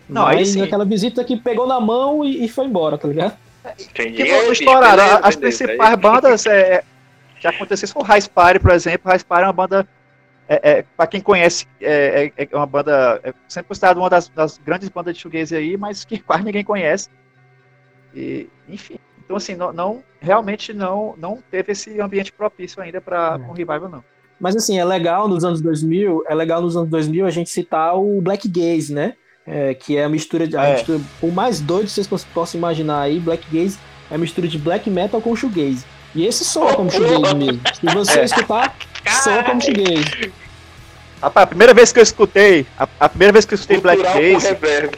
[0.09, 0.63] Não, aí Mas sim.
[0.63, 3.37] aquela visita que pegou na mão e, e foi embora, tá ligado?
[3.79, 4.13] Entendi.
[4.17, 4.97] Que É, estouraram.
[4.97, 6.85] beleza, As principais Aí- bandas é,
[7.41, 9.11] que aconteceu com o High Spire, por exemplo.
[9.11, 9.89] High Spire é uma banda.
[10.49, 13.21] É, é, para quem conhece, é, é- é uma banda.
[13.25, 16.63] É sempre considerada uma das, das grandes bandas de shoegaze aí, mas que quase ninguém
[16.63, 17.09] conhece.
[18.15, 18.99] E, enfim.
[19.27, 23.51] Então, assim, não, não- realmente não, não teve esse ambiente propício ainda para É.
[23.51, 24.05] um revival, não.
[24.41, 27.97] Mas assim, é legal nos anos 2000, é legal nos anos 2000 a gente citar
[27.99, 29.15] o Black Gaze, né?
[29.47, 30.57] É, que é a mistura de.
[30.57, 30.73] A É.
[30.75, 33.79] mistura, o mais doido que vocês poss- possam imaginar aí, Black Gaze
[34.11, 35.85] é a mistura de black metal com shoegaze.
[36.15, 37.61] E esse soa como shoegaze mesmo.
[37.75, 38.25] Se você É.
[38.25, 38.77] escutar,
[39.23, 40.33] soa como shoegaze.
[41.23, 44.03] Rapaz, a primeira vez que eu escutei, a, a primeira vez que eu escutei Black
[44.03, 44.91] Cultural com Gaze.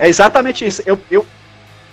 [0.00, 0.82] É exatamente isso.
[0.86, 1.24] Eu, eu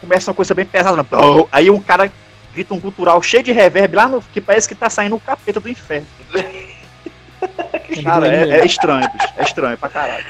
[0.01, 1.05] começo uma coisa bem pesada.
[1.51, 2.11] Aí um cara
[2.53, 5.59] grita um cultural cheio de reverb lá no que parece que tá saindo o capeta
[5.59, 6.07] do inferno.
[8.03, 9.33] Cara, é, é estranho, bicho.
[9.37, 10.25] É estranho pra caralho.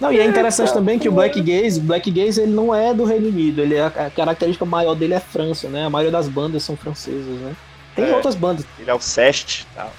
[0.00, 2.92] Não, e é interessante também que o Black Gaze, o Black Gaze ele não é
[2.92, 5.86] do Reino Unido, ele é, a característica maior dele é França, né?
[5.86, 7.54] A maioria das bandas são francesas, né?
[7.94, 8.14] Tem É.
[8.14, 9.92] outras bandas, Ele é o Sest e tal.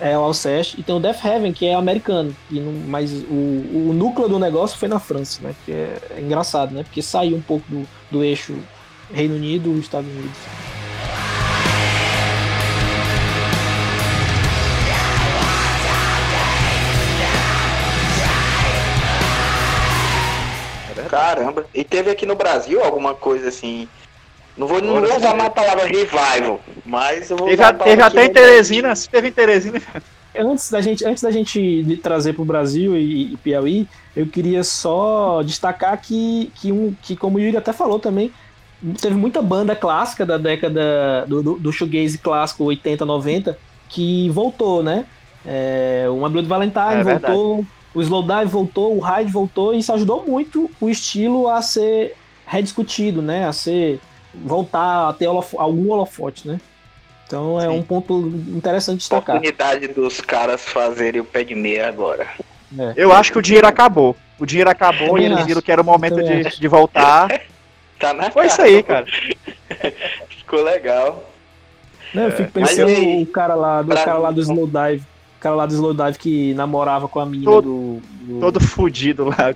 [0.00, 3.24] É o Alceste, e tem o Death Heaven, que é americano, e não- mas o,
[3.34, 5.54] o núcleo do negócio foi na França, né?
[5.64, 6.82] Que é, é engraçado, né?
[6.82, 8.54] Porque saiu um pouco do, do eixo
[9.12, 10.36] Reino Unido e Estados Unidos.
[21.08, 21.66] Caramba.
[21.74, 23.88] E teve aqui no Brasil alguma coisa assim.
[24.56, 25.42] Não vou, não vou usar teve.
[25.42, 28.32] a palavra revival, mas eu vou Teve, usar a- a palavra teve até em.
[28.32, 28.96] Teresina.
[28.96, 29.80] Se teve em Teresina.
[30.38, 34.62] Antes da gente, antes da gente trazer para o Brasil e, e Piauí, eu queria
[34.62, 38.30] só destacar que, que, um, que, como o Yuri até falou também,
[39.00, 44.82] teve muita banda clássica da década do, do, do shoegaze clássico 80, 90 que voltou,
[44.82, 45.06] né?
[45.46, 47.32] É, uma Blood Valentine É verdade.
[47.34, 52.14] voltou, o Slowdive voltou, o Ride voltou e isso ajudou muito o estilo a ser
[52.46, 53.46] rediscutido, né?
[53.48, 54.00] A ser
[54.44, 56.60] voltar a ter holofo- algum holofote, né?
[57.26, 57.68] Então é Sim.
[57.78, 58.18] um ponto
[58.48, 59.36] interessante de destacar.
[59.36, 62.26] Oportunidade dos caras fazerem o pé de meia agora.
[62.96, 64.16] Eu acho que o dinheiro acabou.
[64.38, 65.46] O dinheiro acabou Também e eles acho.
[65.46, 67.28] viram que era o momento Também de, de voltar.
[67.98, 68.68] Tá na Foi isso cara.
[68.68, 69.06] aí, cara.
[70.28, 71.24] Ficou legal.
[72.12, 75.02] Né, eu fico Mas pensando aí, o cara lá, do cara lá do Slowdive.
[75.38, 78.02] O cara lá do Slowdive que namorava com a menina Todo- do,
[78.34, 79.54] do- Todo fudido lá.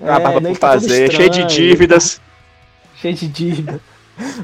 [0.00, 1.10] É, Acabava por tá fazer.
[1.12, 2.20] Cheio de estranho, dívidas.
[2.96, 3.80] Cheio de dívida.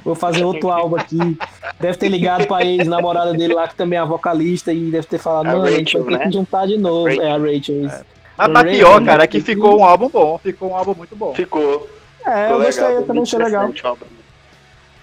[0.05, 1.37] Vou fazer outro álbum aqui.
[1.81, 5.47] Deve ter ligado pra ex-namorada dele lá, que também é vocalista, e deve ter falado,
[5.47, 6.31] mano, a gente vai Rachel, ter né?
[6.31, 7.09] que juntar de novo.
[7.09, 7.23] Rachel.
[7.23, 7.87] É a Rachel.
[7.87, 8.05] isso.
[8.37, 10.39] Mas, mas Ray pior, Ray cara, é que ficou um álbum bom.
[10.39, 11.35] Ficou um álbum muito bom.
[11.35, 11.89] Ficou.
[12.27, 13.73] É, ficou eu gostei, legal, eu também achei legal.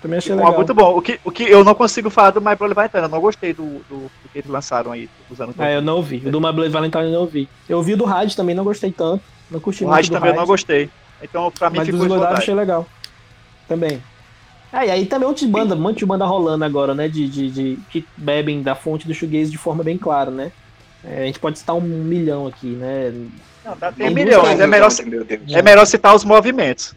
[0.01, 0.47] Também achei um legal.
[0.47, 0.97] álbum muito bom.
[0.97, 3.03] O que, o que eu não consigo falar do My Brother Valentine.
[3.03, 5.07] Eu não gostei do, do, do que eles lançaram aí
[5.39, 6.23] anos É, eu não ouvi.
[6.25, 7.47] O do My Blade Valentine eu não ouvi.
[7.69, 9.23] Eu ouvi o do Rádio também, não gostei tanto.
[9.49, 10.89] Não curti O muito do também eu não gostei.
[11.21, 12.33] Então, pra mim, Mas ficou eu Slowdive.
[12.33, 12.85] achei legal.
[13.67, 14.01] Também.
[14.73, 17.07] É, e aí também um monte de banda, um monte de banda rolando agora, né?
[17.07, 20.51] De, de, de- que bebem da fonte do shoegaze de forma bem clara, né?
[21.03, 23.11] É, a gente pode citar um milhão aqui, né?
[23.65, 24.41] Não, tá, tem Tem milhões.
[24.47, 25.41] duas É melhor, Meu Deus.
[25.53, 26.95] é melhor citar os movimentos.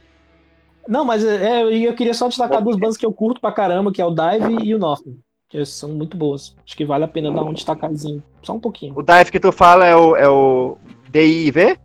[0.86, 4.00] Não, mas é, eu queria só destacar duas bandas que eu curto pra caramba, que
[4.02, 5.18] é o Dive e o Nothing.
[5.48, 6.54] Que são muito boas.
[6.66, 8.22] Acho que vale a pena dar um destacadozinho.
[8.42, 8.92] Só um pouquinho.
[8.96, 10.76] O dive que tu fala é o, é o
[11.10, 11.58] DIV?
[11.60, 11.76] É,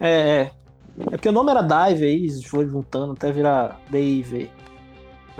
[0.00, 0.50] é.
[1.00, 4.50] É porque o nome era Dive aí, foi juntando até virar DIV.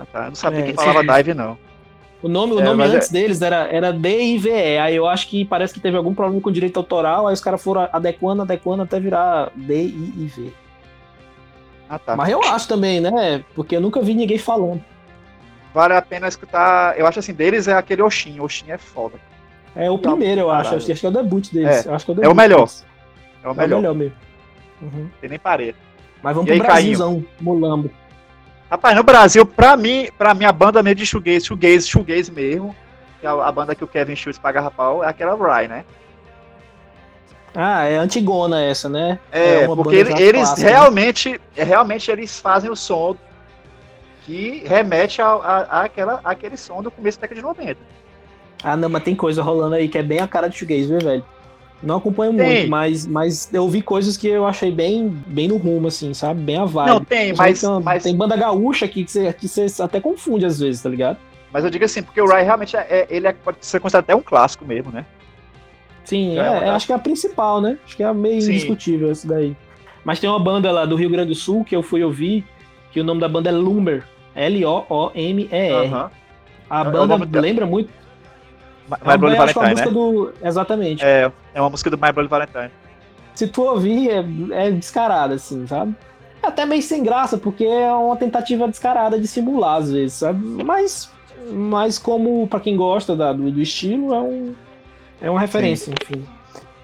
[0.05, 0.23] Tá.
[0.23, 1.57] Eu não sabia É, que falava dive, não.
[2.21, 4.51] O nome, o É, nome antes deles era, era DIVE.
[4.77, 7.63] Aí eu acho que parece que teve algum problema com direito autoral, aí os caras
[7.63, 10.53] foram adequando, adequando até virar DIV.
[11.89, 12.15] Ah, tá.
[12.15, 13.43] Mas eu acho também, né?
[13.55, 14.83] Porque eu nunca vi ninguém falando.
[15.73, 16.97] Vale a pena escutar.
[16.99, 18.39] Eu acho assim, deles é aquele Oxin.
[18.39, 19.15] Oxin é foda.
[19.75, 20.75] É o primeiro, eu acho.
[20.75, 21.85] Acho que é o debut deles.
[21.85, 22.57] É, Eu acho que é o, é o debut melhor.
[22.59, 22.85] deles.
[23.43, 23.77] É o É melhor.
[23.77, 24.15] o melhor mesmo.
[24.81, 25.09] Uhum.
[25.21, 25.77] Tem nem parede.
[26.21, 27.89] Mas vamos E aí, pro Brasilzão, Mulambo.
[28.69, 32.75] Rapaz, no Brasil, pra mim, pra mim, a banda mesmo de shoegaze, shoegaze, shoegaze mesmo,
[33.19, 35.85] que é a, banda que o Kevin Schultz paga pau, é aquela Rye, né?
[37.55, 39.17] Ah, é antigona essa, né?
[39.31, 40.69] É, uma porque ele- eles clássica, né?
[40.75, 43.15] realmente, é, realmente eles fazem o som
[44.23, 47.79] que remete ao- a, a, àquela, àquele som do começo da década de 90.
[48.63, 50.99] Ah, não, mas tem coisa rolando aí que é bem a cara de shoegaze, viu,
[50.99, 51.25] velho?
[51.81, 52.45] Não acompanho Tem.
[52.45, 56.41] muito, mas, mas eu vi coisas que eu achei bem, bem no rumo, assim, sabe?
[56.41, 56.89] Bem a vibe.
[56.89, 60.45] Não, tem, mas, tem, mas, tem banda gaúcha aqui que você, que você até confunde
[60.45, 61.17] às vezes, tá ligado?
[61.51, 64.03] mas eu digo assim, porque o Rye realmente é, é- ele é, pode ser considerado
[64.03, 65.03] até um clássico mesmo, né?
[66.03, 67.77] Sim, é é, é, acho que é a principal, né?
[67.85, 68.51] Acho que é a meio Sim.
[68.51, 69.55] indiscutível essa daí.
[70.03, 72.45] Mas tem uma banda lá do Rio Grande do Sul que eu fui ouvir,
[72.91, 74.03] que o nome da banda é Lumer.
[74.35, 75.73] L-O-O-M-E-R.
[75.87, 76.11] Aham.
[76.69, 77.89] A É banda lembra muito.
[78.89, 79.93] My É uma, Bloody Valentine, música né?
[79.93, 80.33] do.
[80.43, 81.03] Exatamente.
[81.05, 82.71] É, é uma música do My Bloody Valentine.
[83.35, 85.95] Se tu ouvir, é, é descarada, assim, sabe?
[86.43, 90.39] É até meio sem graça, porque é uma tentativa descarada de simular, às vezes, sabe?
[90.63, 91.09] Mas,
[91.51, 94.55] mas como, pra quem gosta da- do, do estilo, é, um,
[95.21, 96.25] é uma referência, enfim.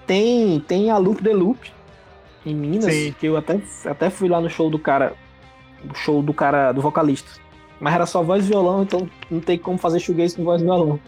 [0.06, 1.58] Tem, tem a Loop the Loop,
[2.44, 3.14] em Minas, Sim.
[3.18, 5.14] que eu até, até fui lá no show do cara,
[5.94, 7.28] show do cara, do vocalista.
[7.80, 10.64] Mas era só voz e violão, então não tem como fazer shoegaze com voz e
[10.64, 10.98] violão.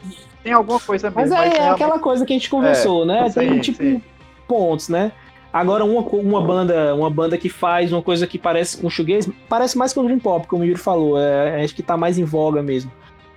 [0.42, 3.28] Tem alguma coisa Mas mesmo, é, é realmente- aquela coisa que a gente conversou, né?
[3.30, 4.02] Tem sim, tipo sim.
[4.46, 5.12] pontos, né?
[5.50, 9.78] Agora uma, uma banda, uma banda que faz uma coisa que parece com shoegaze, parece
[9.78, 12.62] mais com Dream Pop, como o Yuri falou, é, acho que tá mais em voga
[12.62, 12.92] mesmo,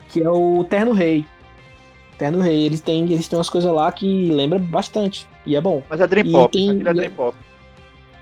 [0.09, 1.25] que é o Terno Rei.
[2.17, 5.81] Terno Rei, eles têm, eles têm umas coisas lá que lembra bastante e é bom.
[5.89, 7.35] Mas é Dream E Pop, tem- é Dream Pop.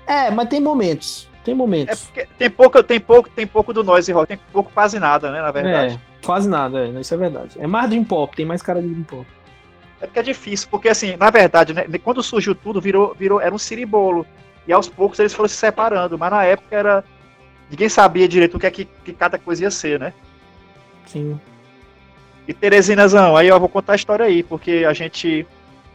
[0.06, 2.00] É, mas tem momentos, tem É momentos.
[2.06, 5.42] porque tem pouco, tem pouco, tem pouco do noise rock, tem pouco quase nada, né,
[5.42, 5.94] na verdade.
[5.94, 7.56] É, quase nada, é, isso é verdade.
[7.58, 9.26] É mais Dream Pop, tem mais cara de Dream Pop.
[10.00, 13.54] É porque é difícil, porque assim, na verdade, né, quando surgiu tudo, virou, virou, era
[13.54, 14.26] um ciribolo.
[14.66, 17.04] E aos poucos eles foram se separando, mas na época era.
[17.70, 20.12] Ninguém sabia direito o que é que, que cada coisa ia ser, né?
[21.06, 21.38] Sim.
[22.46, 25.46] E Teresinazão, aí eu vou contar a história aí, porque a gente,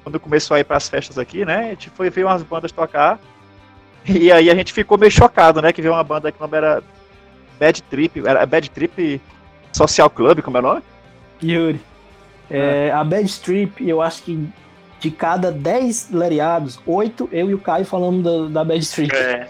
[0.03, 3.19] quando começou a ir pras festas aqui, né, a gente foi ver umas bandas tocar,
[4.19, 6.57] e aí a gente ficou meio chocado, né, que veio uma banda que o nome
[6.57, 6.83] era
[7.59, 9.21] Bad Trip, era Bad Trip
[9.71, 10.81] Social Club, como é o nome?
[11.43, 11.81] Yuri,
[12.49, 14.47] é, a Bad Strip, eu acho que
[14.99, 19.15] de cada 10 lereados, 8 eu e o Caio falamos da, da Bad Strip.
[19.15, 19.47] É.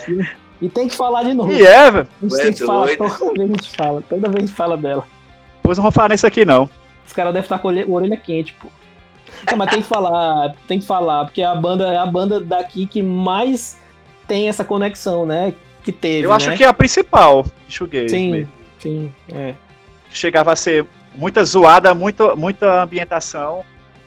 [0.61, 1.51] E tem que falar de novo.
[1.51, 4.29] E é, velho, a gente é tem que falar, toda vez a gente fala, toda
[4.29, 5.05] vez a gente fala dela.
[5.57, 6.69] depois não vou falar nisso aqui não.
[7.05, 8.67] Os caras devem estar com a orelha, orelha quente, pô.
[9.49, 12.39] Não, mas tem que falar, tem que falar, porque é a banda é a banda
[12.39, 13.77] daqui que mais
[14.27, 15.53] tem essa conexão, né?
[15.83, 16.25] Que teve.
[16.25, 16.57] Eu acho né?
[16.57, 18.51] que é a principal, Shoegaze Sim, mesmo.
[18.79, 19.53] sim, é.
[20.09, 23.63] Chegava a ser muita zoada, muita, muita ambientação,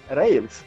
[0.08, 0.64] era eles.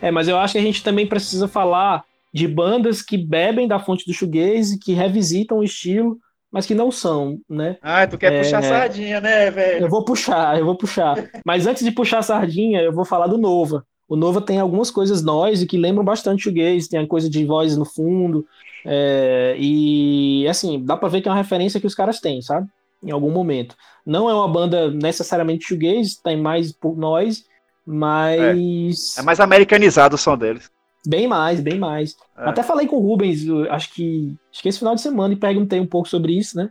[0.00, 2.02] É, mas eu acho que a gente também precisa falar
[2.32, 6.16] de bandas que bebem da fonte do shoegaze, que revisitam o estilo,
[6.50, 7.76] mas que não são, né?
[7.82, 8.38] Ah, tu quer É.
[8.38, 9.84] puxar sardinha, né, velho?
[9.84, 11.16] Eu vou puxar, eu vou puxar.
[11.44, 13.84] Mas antes de puxar a sardinha, eu vou falar do Nova.
[14.12, 17.78] O Nova tem algumas coisas noise que lembram bastante shoegaze, tem a coisa de voz
[17.78, 18.44] no fundo,
[18.84, 22.68] é, e assim, dá pra ver que é uma referência que os caras têm, sabe?
[23.02, 23.74] Em algum momento.
[24.04, 27.44] Não é uma banda necessariamente shoegaze, tem mais por noise,
[27.86, 30.70] mas É mais americanizado o som deles.
[31.06, 32.14] bem mais, bem mais.
[32.36, 32.50] É.
[32.50, 35.80] Até falei com o Rubens, acho que acho que esse final de semana e perguntei
[35.80, 36.68] um pouco sobre isso, né?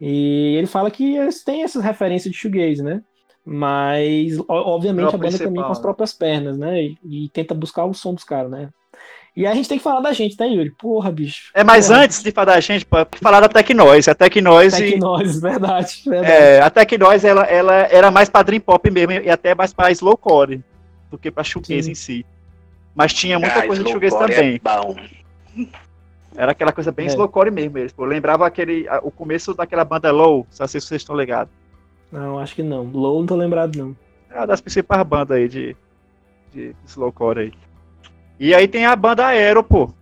[0.00, 3.02] E ele fala que eles têm essas referências de shoegaze, né?
[3.50, 5.82] Mas, obviamente, é a banda também com as né?
[5.82, 6.82] próprias pernas, né?
[6.82, 8.68] E, e tenta buscar o som dos caras, né?
[9.34, 10.70] E a gente tem que falar da gente, né, Yuri?
[10.72, 11.50] Porra, bicho.
[11.54, 12.00] É, mas Porra.
[12.00, 12.86] antes de falar da gente,
[13.22, 14.10] falar da Tecnoise.
[14.10, 16.30] A Tecnoise, Tecnose, verdade, verdade.
[16.32, 19.90] é, a Tecnoise ela, ela era mais pra Dream Pop mesmo, e até mais pra
[19.92, 20.62] slowcore
[21.10, 21.90] do que pra shoegaze Sim.
[21.92, 22.26] em si.
[22.94, 24.60] Mas tinha muita Ah, coisa de Slowcore shoegaze também.
[26.36, 26.42] É.
[26.42, 27.08] Era aquela coisa bem É.
[27.10, 27.78] slowcore mesmo.
[27.78, 31.52] Eles, pô, lembrava aquele, o começo daquela banda Low, não sei se vocês estão ligados.
[32.10, 32.84] Não, acho que não.
[32.84, 33.96] Low não tô lembrado, não.
[34.30, 35.76] É uma das principais bandas aí de,
[36.52, 37.52] de slowcore aí.
[38.38, 39.92] E aí tem a banda Aero, pô.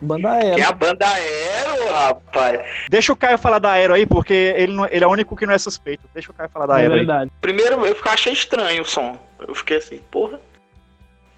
[0.00, 0.68] Banda Que é Aero.
[0.68, 2.60] a banda Aero, rapaz.
[2.90, 5.46] Deixa o Caio falar da Aero aí, porque ele, não- ele é o único que
[5.46, 6.04] não é suspeito.
[6.12, 6.98] Deixa o Caio falar da É Aero aí.
[7.00, 7.30] verdade.
[7.40, 9.18] Primeiro eu achei estranho o som.
[9.46, 10.40] Eu fiquei assim, porra.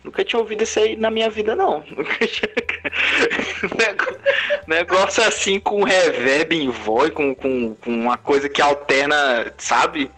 [0.05, 1.83] Nunca tinha ouvido isso aí na minha vida, não.
[1.97, 3.38] Nunca tinha- Nego-
[4.67, 10.11] Negócio assim com reverb em voz, com, com, com uma coisa que alterna, sabe?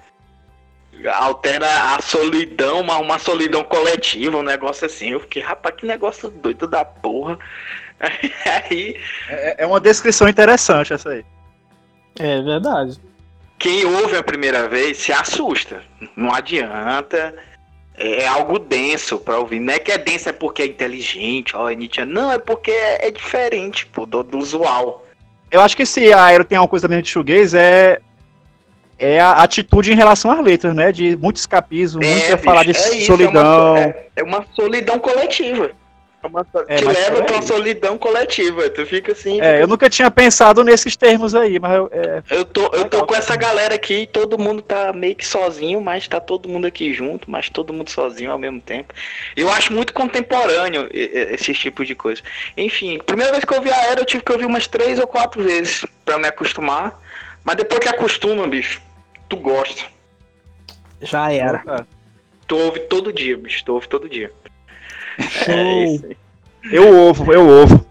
[1.15, 5.11] Alterna a solidão, uma, uma solidão coletiva, um negócio assim.
[5.11, 7.39] Eu fiquei, rapaz, que negócio doido da porra.
[8.01, 11.25] Aí, É, é uma descrição interessante essa aí.
[12.19, 12.99] É verdade.
[13.59, 15.83] Quem ouve a primeira vez se assusta.
[16.17, 17.35] Não adianta.
[18.03, 19.61] É algo denso pra ouvir.
[19.61, 22.03] Não é que é denso é porque é inteligente, ó, é Nietzsche.
[22.07, 25.07] Não, é porque é, é diferente, pô, do, do usual.
[25.51, 28.01] Eu acho que se a Aero tem uma coisa mesmo de shoegaze é
[28.99, 30.93] é a atitude em relação às letras, né?
[30.93, 33.77] De muito escapismo, muito bicho, falar de é isso, solidão.
[33.77, 35.71] É uma, é- é uma solidão coletiva.
[36.23, 38.69] É uma, É, te leva pra uma solidão coletiva.
[38.69, 39.41] Tu fica assim.
[39.41, 43.07] É, eu nunca tinha pensado nesses termos aí, mas eu, é, Eu tô, eu tô
[43.07, 46.93] com essa galera aqui, todo mundo tá meio que sozinho, mas tá todo mundo aqui
[46.93, 48.93] junto, mas todo mundo sozinho ao mesmo tempo.
[49.35, 52.21] Eu acho muito contemporâneo e- e- esses tipos de coisa.
[52.57, 55.07] Enfim, primeira vez que eu ouvi a era, eu tive que ouvir umas três ou
[55.07, 57.01] quatro vezes pra me acostumar.
[57.43, 58.83] Mas depois que acostuma, bicho,
[59.27, 59.85] tu gosta.
[61.01, 61.87] Já era.
[62.47, 64.31] Tu ouve todo dia, bicho, tu ouve todo dia.
[65.21, 65.55] É Show.
[65.55, 66.17] aí.
[66.73, 67.87] eu ovo, eu ovo.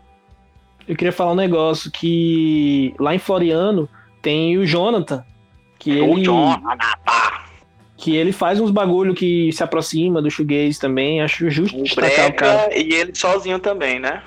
[0.87, 3.87] Eu queria falar um negócio que lá em Floriano
[4.21, 5.23] tem o Jonathan,
[5.77, 7.45] que O ele, Anapá,
[7.95, 11.21] que ele faz uns bagulho que se aproxima do shoegaze também.
[11.21, 12.67] Acho justo o destacar o cara.
[12.69, 14.23] Breca e ele sozinho também, né?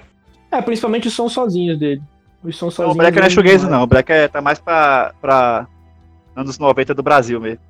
[0.53, 2.01] É, principalmente os sons sozinhos dele.
[2.45, 2.95] Os sons Não, sozinhos.
[2.95, 5.67] o Breca não é shoegaze não, o Breca é, tá mais pra, pra
[6.37, 7.61] anos 90 do Brasil mesmo.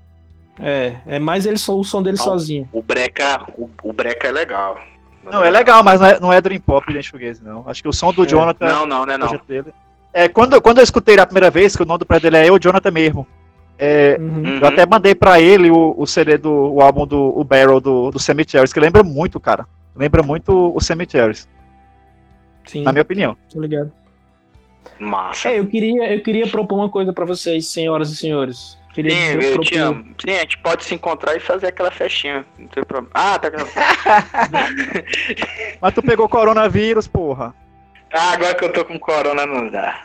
[0.61, 2.25] É, é mais ele, só- o som dele Não.
[2.25, 2.69] sozinho.
[2.73, 4.79] O Breca, o, o Breca é legal.
[5.25, 7.65] Não, é legal, mas não é, não é Dream Pop nem shoegaze não.
[7.69, 8.27] Acho que o som do É.
[8.27, 8.67] Jonathan...
[8.67, 9.41] Não, não, né, o não.
[9.47, 9.73] dele-
[10.13, 12.37] É, quando, quando eu escutei ele a primeira vez, que o nome do projeto dele
[12.39, 13.27] é Eu, Jonathan mesmo,
[13.79, 14.27] é, Uhum.
[14.29, 14.59] Uhum.
[14.59, 18.11] eu até mandei pra ele o, o CD do o álbum do o Barrel do,
[18.11, 19.67] do Cemeteries, que lembra muito, cara.
[19.97, 21.49] Lembra muito o Cemeteries,
[22.67, 23.37] Sim, na minha opinião.
[23.53, 23.91] tô ligado.
[24.99, 25.49] Massa.
[25.49, 28.79] É, eu queria, eu queria propor uma coisa pra vocês, senhoras e senhores.
[28.93, 30.05] Queria Sim, eu te amo.
[30.21, 32.45] Sim, a gente pode se encontrar e fazer aquela festinha.
[32.59, 33.11] Não tem problema.
[33.15, 33.49] Ah, tá.
[35.81, 37.55] Mas tu pegou coronavírus, porra.
[38.15, 40.05] Ah, agora que eu tô com corona não dá.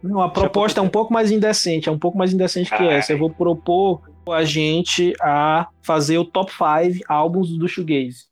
[0.00, 2.94] Não, a proposta é um pouco mais indecente, é um pouco mais indecente que Ai.
[2.94, 3.12] essa.
[3.12, 8.26] Eu vou propor a gente a fazer o top 5 álbuns do Shoegaze.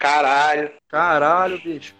[0.00, 0.70] Caralho.
[0.88, 1.94] Caralho, bicho.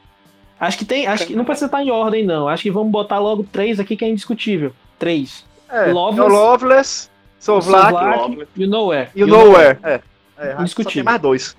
[0.58, 2.48] Acho que tem, acho que não precisa estar em ordem não.
[2.48, 4.72] Acho que vamos botar logo três aqui que é indiscutível.
[4.98, 5.44] Três.
[5.68, 6.20] É, Loveless.
[6.20, 8.48] é o Loveless, Sovlak Sovlak Loveless.
[8.56, 9.08] e o Nowhere.
[9.14, 9.78] e o Nowhere.
[9.82, 10.00] É,
[10.38, 10.92] é só Indiscutível.
[10.94, 11.56] tem mais dois.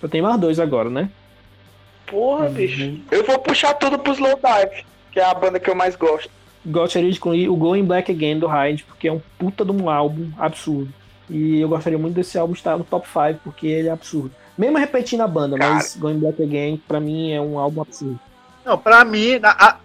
[0.00, 1.08] Só tem mais dois agora, né?
[2.06, 2.52] Porra, Uhum.
[2.52, 3.00] bicho.
[3.10, 6.30] Eu vou puxar tudo pro Slow Dive, que é a banda que eu mais gosto.
[6.66, 9.88] Gostaria de incluir o Going Black Again do Hyde, porque é um puta de um
[9.88, 10.92] álbum absurdo.
[11.30, 14.30] E eu gostaria muito desse álbum estar no top 5, porque ele é absurdo.
[14.56, 15.74] Mesmo repetindo a banda, Cara.
[15.74, 18.18] mas Going Black Again, pra mim, é um álbum absurdo.
[18.64, 19.76] Não, pra mim, a-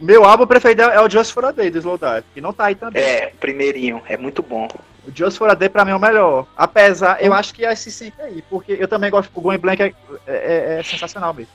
[0.00, 2.74] meu álbum preferido é o Just for a Day do Slowdive, que não tá aí
[2.74, 3.02] também.
[3.02, 4.02] É, primeirinho.
[4.08, 4.68] É muito bom.
[5.06, 6.46] O Just for a Day pra mim é o melhor.
[6.56, 9.82] Apesar, eu acho que é esse sim aí, porque eu também gosto do Going Blank,
[9.82, 9.92] é,
[10.26, 11.52] é- é sensacional mesmo.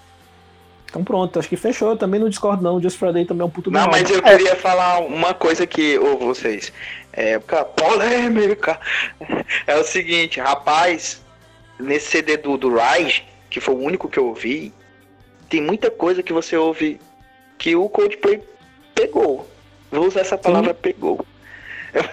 [0.89, 1.91] Então pronto, acho que fechou.
[1.91, 2.81] Eu também não discordo, não.
[2.81, 6.17] Just Friday também é um puto Não, mas eu queria falar uma coisa que, ô
[6.17, 6.73] vocês,
[7.13, 8.79] é polêmica.
[9.65, 11.21] É o seguinte, rapaz,
[11.79, 14.73] nesse CD do, do Rise, que foi o único que eu ouvi,
[15.49, 16.99] tem muita coisa que você ouve
[17.61, 18.41] que o Coldplay
[18.95, 19.47] pegou.
[19.91, 21.23] Vou usar essa palavra pegou.
[21.93, 22.03] Eu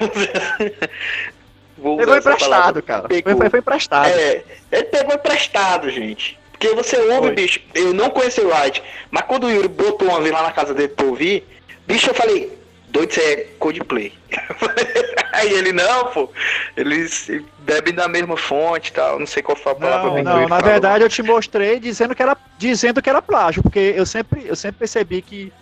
[1.84, 2.82] vou Pegou emprestado, palavra.
[2.82, 3.08] cara.
[3.08, 3.36] Pegou.
[3.36, 4.08] foi, foi emprestado.
[4.08, 4.42] É,
[4.72, 6.38] ele pegou emprestado, gente.
[6.50, 7.34] Porque você ouve, Foi.
[7.34, 8.82] bicho, eu não conheci o Ride,
[9.12, 11.46] mas quando o Yuri botou uma vez lá na casa dele pra ouvir,
[11.86, 12.57] bicho, eu falei,
[12.90, 14.12] doido, isso é Coldplay.
[15.32, 16.30] Aí ele, não, pô,
[16.76, 17.30] eles
[17.60, 20.56] bebem da mesma fonte e tal, não sei qual foi a palavra Não, não, na
[20.56, 20.64] falou.
[20.64, 24.56] verdade eu te mostrei dizendo que era, dizendo que era plágio, porque eu sempre, eu
[24.56, 25.52] sempre percebi que,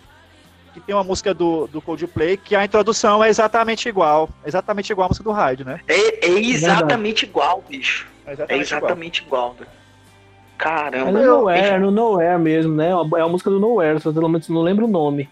[0.73, 4.29] que tem uma música do, do Coldplay que a introdução é exatamente igual.
[4.45, 5.79] Exatamente igual a música do Raid, né?
[5.87, 8.07] É, é exatamente igual, bicho.
[8.25, 8.79] É É exatamente, igual.
[8.81, 9.53] exatamente igual.
[9.59, 9.69] velho.
[9.69, 11.11] É Caramba.
[11.11, 12.89] no Nowhere, é no Nowhere mesmo, né?
[12.89, 15.29] É a música do Nowhere, só pelo menos não lembro o nome.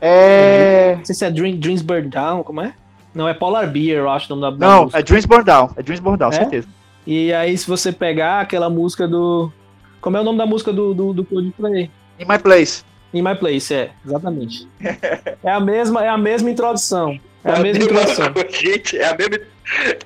[0.00, 0.94] É.
[0.96, 2.74] Não sei se é Dream, Dreams Burn Down, como é?
[3.14, 4.98] Não, é Polar Beer, eu acho o nome da, Não, música.
[4.98, 5.70] é Dreams Born Down.
[5.76, 6.32] É Dreams Born Down, É?
[6.32, 6.68] certeza.
[7.06, 9.52] E aí, se você pegar aquela música do.
[10.00, 11.90] Como é o nome da música do, do, do Coldplay?
[12.18, 12.84] In My Place.
[13.12, 14.68] In My Place, é, exatamente.
[15.42, 17.18] é, a mesma, é a mesma introdução.
[17.42, 18.26] É a mesma introdução.
[18.50, 19.38] Gente, é a mesma,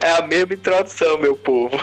[0.01, 1.77] é a mesma introdução, meu povo.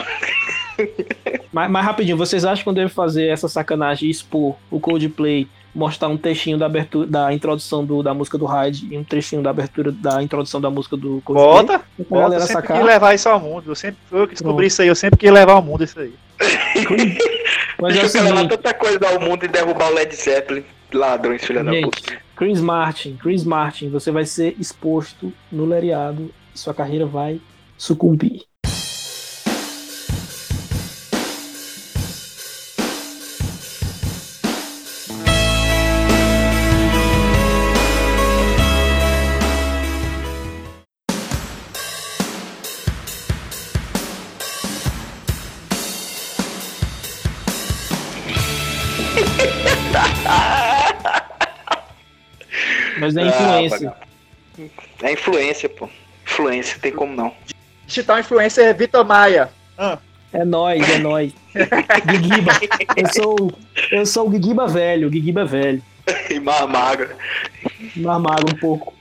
[1.51, 5.47] Mas, mas rapidinho, vocês acham que eu devo fazer essa sacanagem e expor o Coldplay,
[5.75, 9.41] mostrar um textinho da abertura, da introdução do, da música do Hyde e um trechinho
[9.41, 11.51] da abertura da introdução da música do Coldplay?
[11.51, 12.21] Bota, pra bota.
[12.21, 12.77] galera Eu sempre sacar.
[12.77, 13.71] quis levar isso ao mundo.
[13.71, 14.67] Eu sempre eu que descobri Pronto.
[14.67, 14.87] isso aí.
[14.87, 16.13] Eu sempre quis levar ao mundo isso aí.
[17.81, 20.63] Mas é eu levar seguinte, tanta coisa ao mundo e derrubar o Led Zeppelin.
[20.93, 22.17] Ladrões, filha da puta.
[22.35, 27.39] Chris Martin, Chris Martin, você vai ser exposto no lereado e sua carreira vai
[27.77, 28.43] sucumbir.
[53.01, 53.93] Mas é influência.
[53.93, 54.07] Ah,
[55.01, 55.89] é influência, pô.
[56.25, 57.33] Influência, tem como não.
[57.87, 59.49] Digital influencer é Vitor Maia.
[59.77, 59.97] Ah.
[60.31, 61.33] É nóis, é nóis.
[62.05, 62.53] Guiguiba.
[62.95, 63.51] Eu sou,
[63.91, 65.83] eu sou o Guiguiba velho, o Guiguiba velho.
[66.29, 67.09] E mais magro.
[67.97, 68.93] Mais magro um pouco.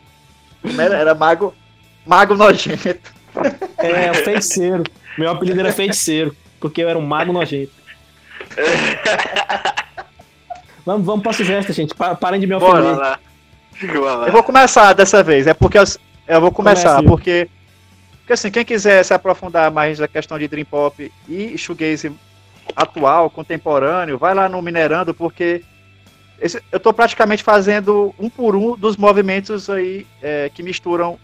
[0.77, 1.55] Era, era mago,
[2.05, 3.13] mago nojento.
[3.79, 4.83] É, feiticeiro.
[5.17, 7.73] Meu apelido era feiticeiro, porque eu era um mago nojento.
[10.85, 11.95] vamos, vamos pra sugestão, gente.
[11.95, 12.83] Parem de me ofender.
[12.83, 13.19] Bora lá.
[14.27, 15.47] Eu vou começar dessa vez.
[15.47, 15.85] É porque eu,
[16.29, 17.09] eu vou começar, Comece.
[17.09, 17.49] porque
[18.31, 22.13] porque assim, quem quiser se aprofundar mais na questão de Dream Pop e shoegaze
[22.77, 25.65] atual, contemporâneo, vai lá no Minerando, porque
[26.41, 31.19] esse, eu estou praticamente fazendo um por um dos movimentos aí é, que misturam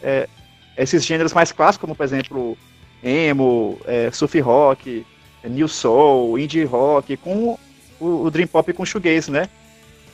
[0.00, 0.28] é,
[0.76, 2.56] esses gêneros mais clássicos, como por exemplo
[3.02, 5.04] emo, é, surf rock,
[5.42, 7.58] new soul, indie rock, com
[7.98, 9.48] o, o Dream Pop e com o shoegaze, né?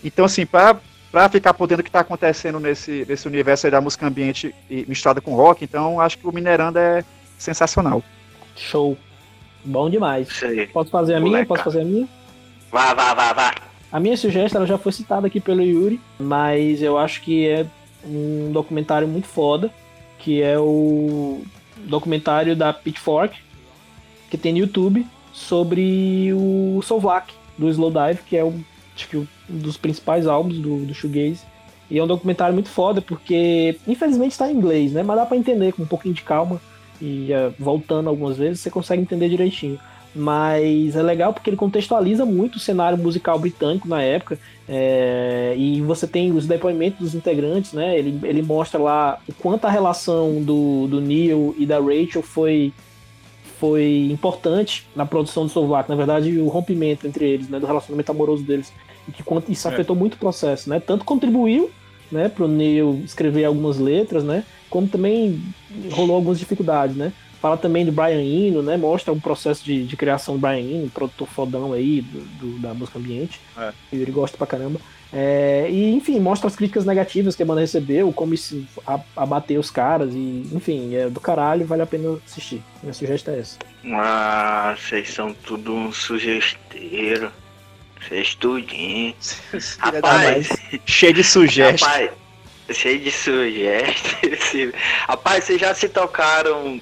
[0.03, 0.81] Então assim, para
[1.13, 5.21] para ficar podendo o que está acontecendo nesse, nesse universo da música ambiente e misturada
[5.21, 7.05] com rock, então acho que o Mineranda é
[7.39, 8.03] sensacional.
[8.57, 8.97] Show.
[9.63, 10.29] Bom demais.
[10.73, 11.45] Posso fazer a minha?
[11.45, 12.09] Posso fazer a minha?
[12.71, 13.55] Vá, vá, vá, vá.
[13.93, 17.67] A minha sugestão já foi citada aqui pelo Yuri, mas eu acho que é
[18.03, 19.71] um documentário muito foda,
[20.19, 21.43] que é o
[21.77, 23.39] documentário da Pitchfork,
[24.31, 28.55] que tem no YouTube, sobre o Sovlak, do Slowdive, que é o,
[28.95, 31.41] acho que um dos principais álbuns do, do Shoegaze.
[31.91, 35.03] E é um documentário muito foda, porque infelizmente está em inglês, né?
[35.03, 36.61] Mas dá para entender com um pouquinho de calma
[37.01, 39.79] e uh, voltando algumas vezes, você consegue entender direitinho
[40.15, 44.39] mas é legal porque ele contextualiza muito o cenário musical britânico na época
[44.69, 47.99] é, e você tem os depoimentos dos integrantes, né?
[47.99, 52.73] Ele, ele mostra lá o quanto a relação do, do Neil e da Rachel foi
[53.59, 58.11] foi importante na produção do Soulvak, na verdade o rompimento entre eles, né, do relacionamento
[58.11, 58.73] amoroso deles
[59.09, 59.73] e que isso é.
[59.73, 60.81] afetou muito o processo, né?
[60.81, 61.71] Tanto contribuiu,
[62.11, 65.43] né, para o Neil escrever algumas letras, né, como também
[65.93, 67.13] rolou algumas dificuldades, né?
[67.41, 68.77] Fala também do Brian Eno, né?
[68.77, 72.73] Mostra um processo de, de criação do Brian Eno, produtor fodão aí do, do da
[72.73, 73.41] música ambiente.
[73.59, 73.73] É.
[73.93, 74.81] Ele gosta pra caramba.
[75.13, 78.65] É, e, enfim, mostra as críticas negativas que a banda recebeu, como isso
[79.15, 82.63] abater os caras, e, enfim, é do caralho, vale a pena assistir.
[82.83, 83.59] Minha sugestão é essa.
[83.93, 87.31] Ah, vocês são tudo um sugesteiro.
[88.09, 89.15] Vocês tudinho.
[89.79, 90.49] Rapaz,
[90.87, 91.89] cheio de sugestão.
[91.89, 92.11] Rapaz,
[92.77, 94.81] cheio de sugestão.
[95.07, 96.81] Rapaz, vocês já se tocaram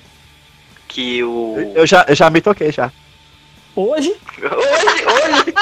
[0.89, 1.73] que o.
[1.75, 2.91] Eu já, eu já me toquei já.
[3.77, 4.13] Hoje?
[4.39, 5.55] Hoje, hoje!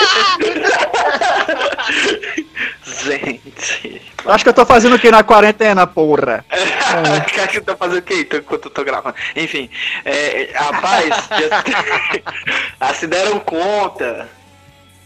[3.04, 4.02] Gente.
[4.24, 6.44] Acho que eu tô fazendo o que na quarentena, porra?
[6.50, 6.59] É.
[7.42, 9.14] Acho que eu tô fazendo o que enquanto eu tô gravando?
[9.36, 9.68] Enfim,
[10.04, 11.14] é, rapaz,
[12.80, 14.28] já, se deram conta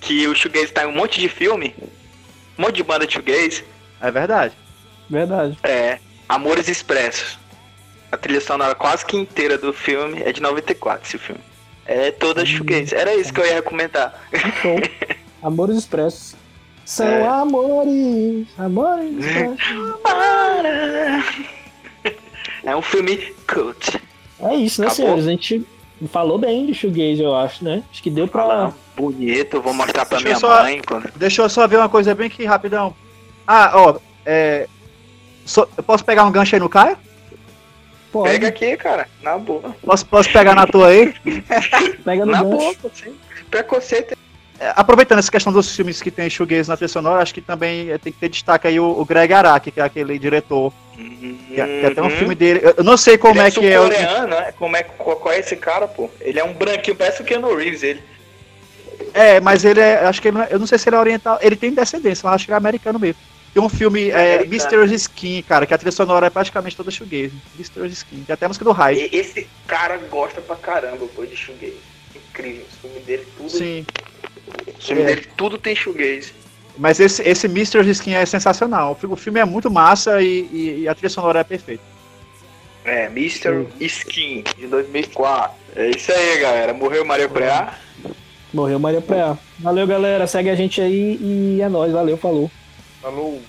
[0.02, 1.74] que o Shoegaze tá em um monte de filme?
[2.58, 3.64] Um monte de banda de Shoegaze?
[4.00, 4.54] É verdade.
[5.08, 5.56] Verdade.
[5.62, 5.98] É,
[6.28, 7.38] Amores Expressos.
[8.10, 11.40] A trilha sonora quase que inteira do filme é de 94, esse filme.
[11.86, 12.94] É toda hum, shoegaze.
[12.94, 14.20] Era isso que eu ia comentar.
[14.60, 14.76] Show.
[15.42, 16.34] Amores Expressos.
[16.84, 17.26] São é.
[17.28, 19.24] amores, amores
[22.64, 24.00] É um filme cult.
[24.40, 25.04] É isso, né, Acabou?
[25.06, 25.26] senhores?
[25.26, 25.64] A gente
[26.08, 27.82] falou bem de shoegaze, eu acho, né?
[27.90, 28.42] Acho que deu pra...
[28.42, 30.80] Fala, bonito, vou mostrar pra deixa minha só, mãe.
[30.86, 31.10] Quando...
[31.16, 32.94] Deixa eu só ver uma coisa bem aqui, rapidão.
[33.46, 34.68] Ah, ó, é...
[35.44, 36.96] So, eu posso pegar um gancho aí no Caio?
[38.12, 38.28] Pode.
[38.28, 39.74] Pega aqui, cara, na boa.
[39.82, 41.14] Posso, posso pegar na tua aí?
[42.04, 43.14] Pega no Na boa, sim.
[43.50, 44.14] Preconceito.
[44.60, 47.90] É, aproveitando essa questão dos filmes que tem shoegaze na trilha sonora, acho que também
[47.90, 50.72] é, tem que ter destaque aí o, o Greg Araki, que é aquele diretor.
[50.98, 51.38] Uhum.
[51.48, 52.60] Que até um filme dele.
[52.76, 53.78] Eu não sei como ele é, é que é.
[53.78, 54.52] coreano, né?
[54.58, 56.10] Como é, qual é esse cara, pô?
[56.20, 58.02] Ele é um branquinho, parece o Keanu Reeves, ele.
[59.14, 60.04] É, mas ele é.
[60.04, 61.38] Acho que ele, eu não sei se ele é oriental.
[61.40, 63.20] Ele tem descendência, mas acho que é americano mesmo.
[63.52, 64.94] Tem um filme, é, é Mr.
[64.94, 67.34] Skin, cara, que a trilha sonora é praticamente toda shoegaze.
[67.54, 67.86] Mr.
[67.88, 68.24] Skin.
[68.24, 69.14] Tem até a música do Hyde.
[69.14, 71.76] Esse cara gosta pra caramba, pô, de shoegaze.
[72.16, 72.64] Incrível.
[72.64, 73.50] O filme dele tudo...
[73.50, 73.84] Sim.
[74.66, 75.04] O filme é.
[75.04, 76.32] dele tudo tem shoegaze.
[76.78, 77.88] Mas esse, esse Mr.
[77.90, 78.96] Skin é sensacional.
[79.02, 81.82] O filme é muito massa e, e, e a trilha sonora é perfeita.
[82.84, 83.66] É, Mr.
[83.80, 85.56] Skin, de 2004.
[85.76, 86.74] É isso aí, galera.
[86.74, 87.78] Morreu Maria Preá.
[88.52, 89.38] Morreu Maria Preá.
[89.58, 90.26] Valeu, galera.
[90.26, 91.92] Segue a gente aí e é nóis.
[91.92, 92.50] Valeu, falou.
[93.00, 93.40] Falou.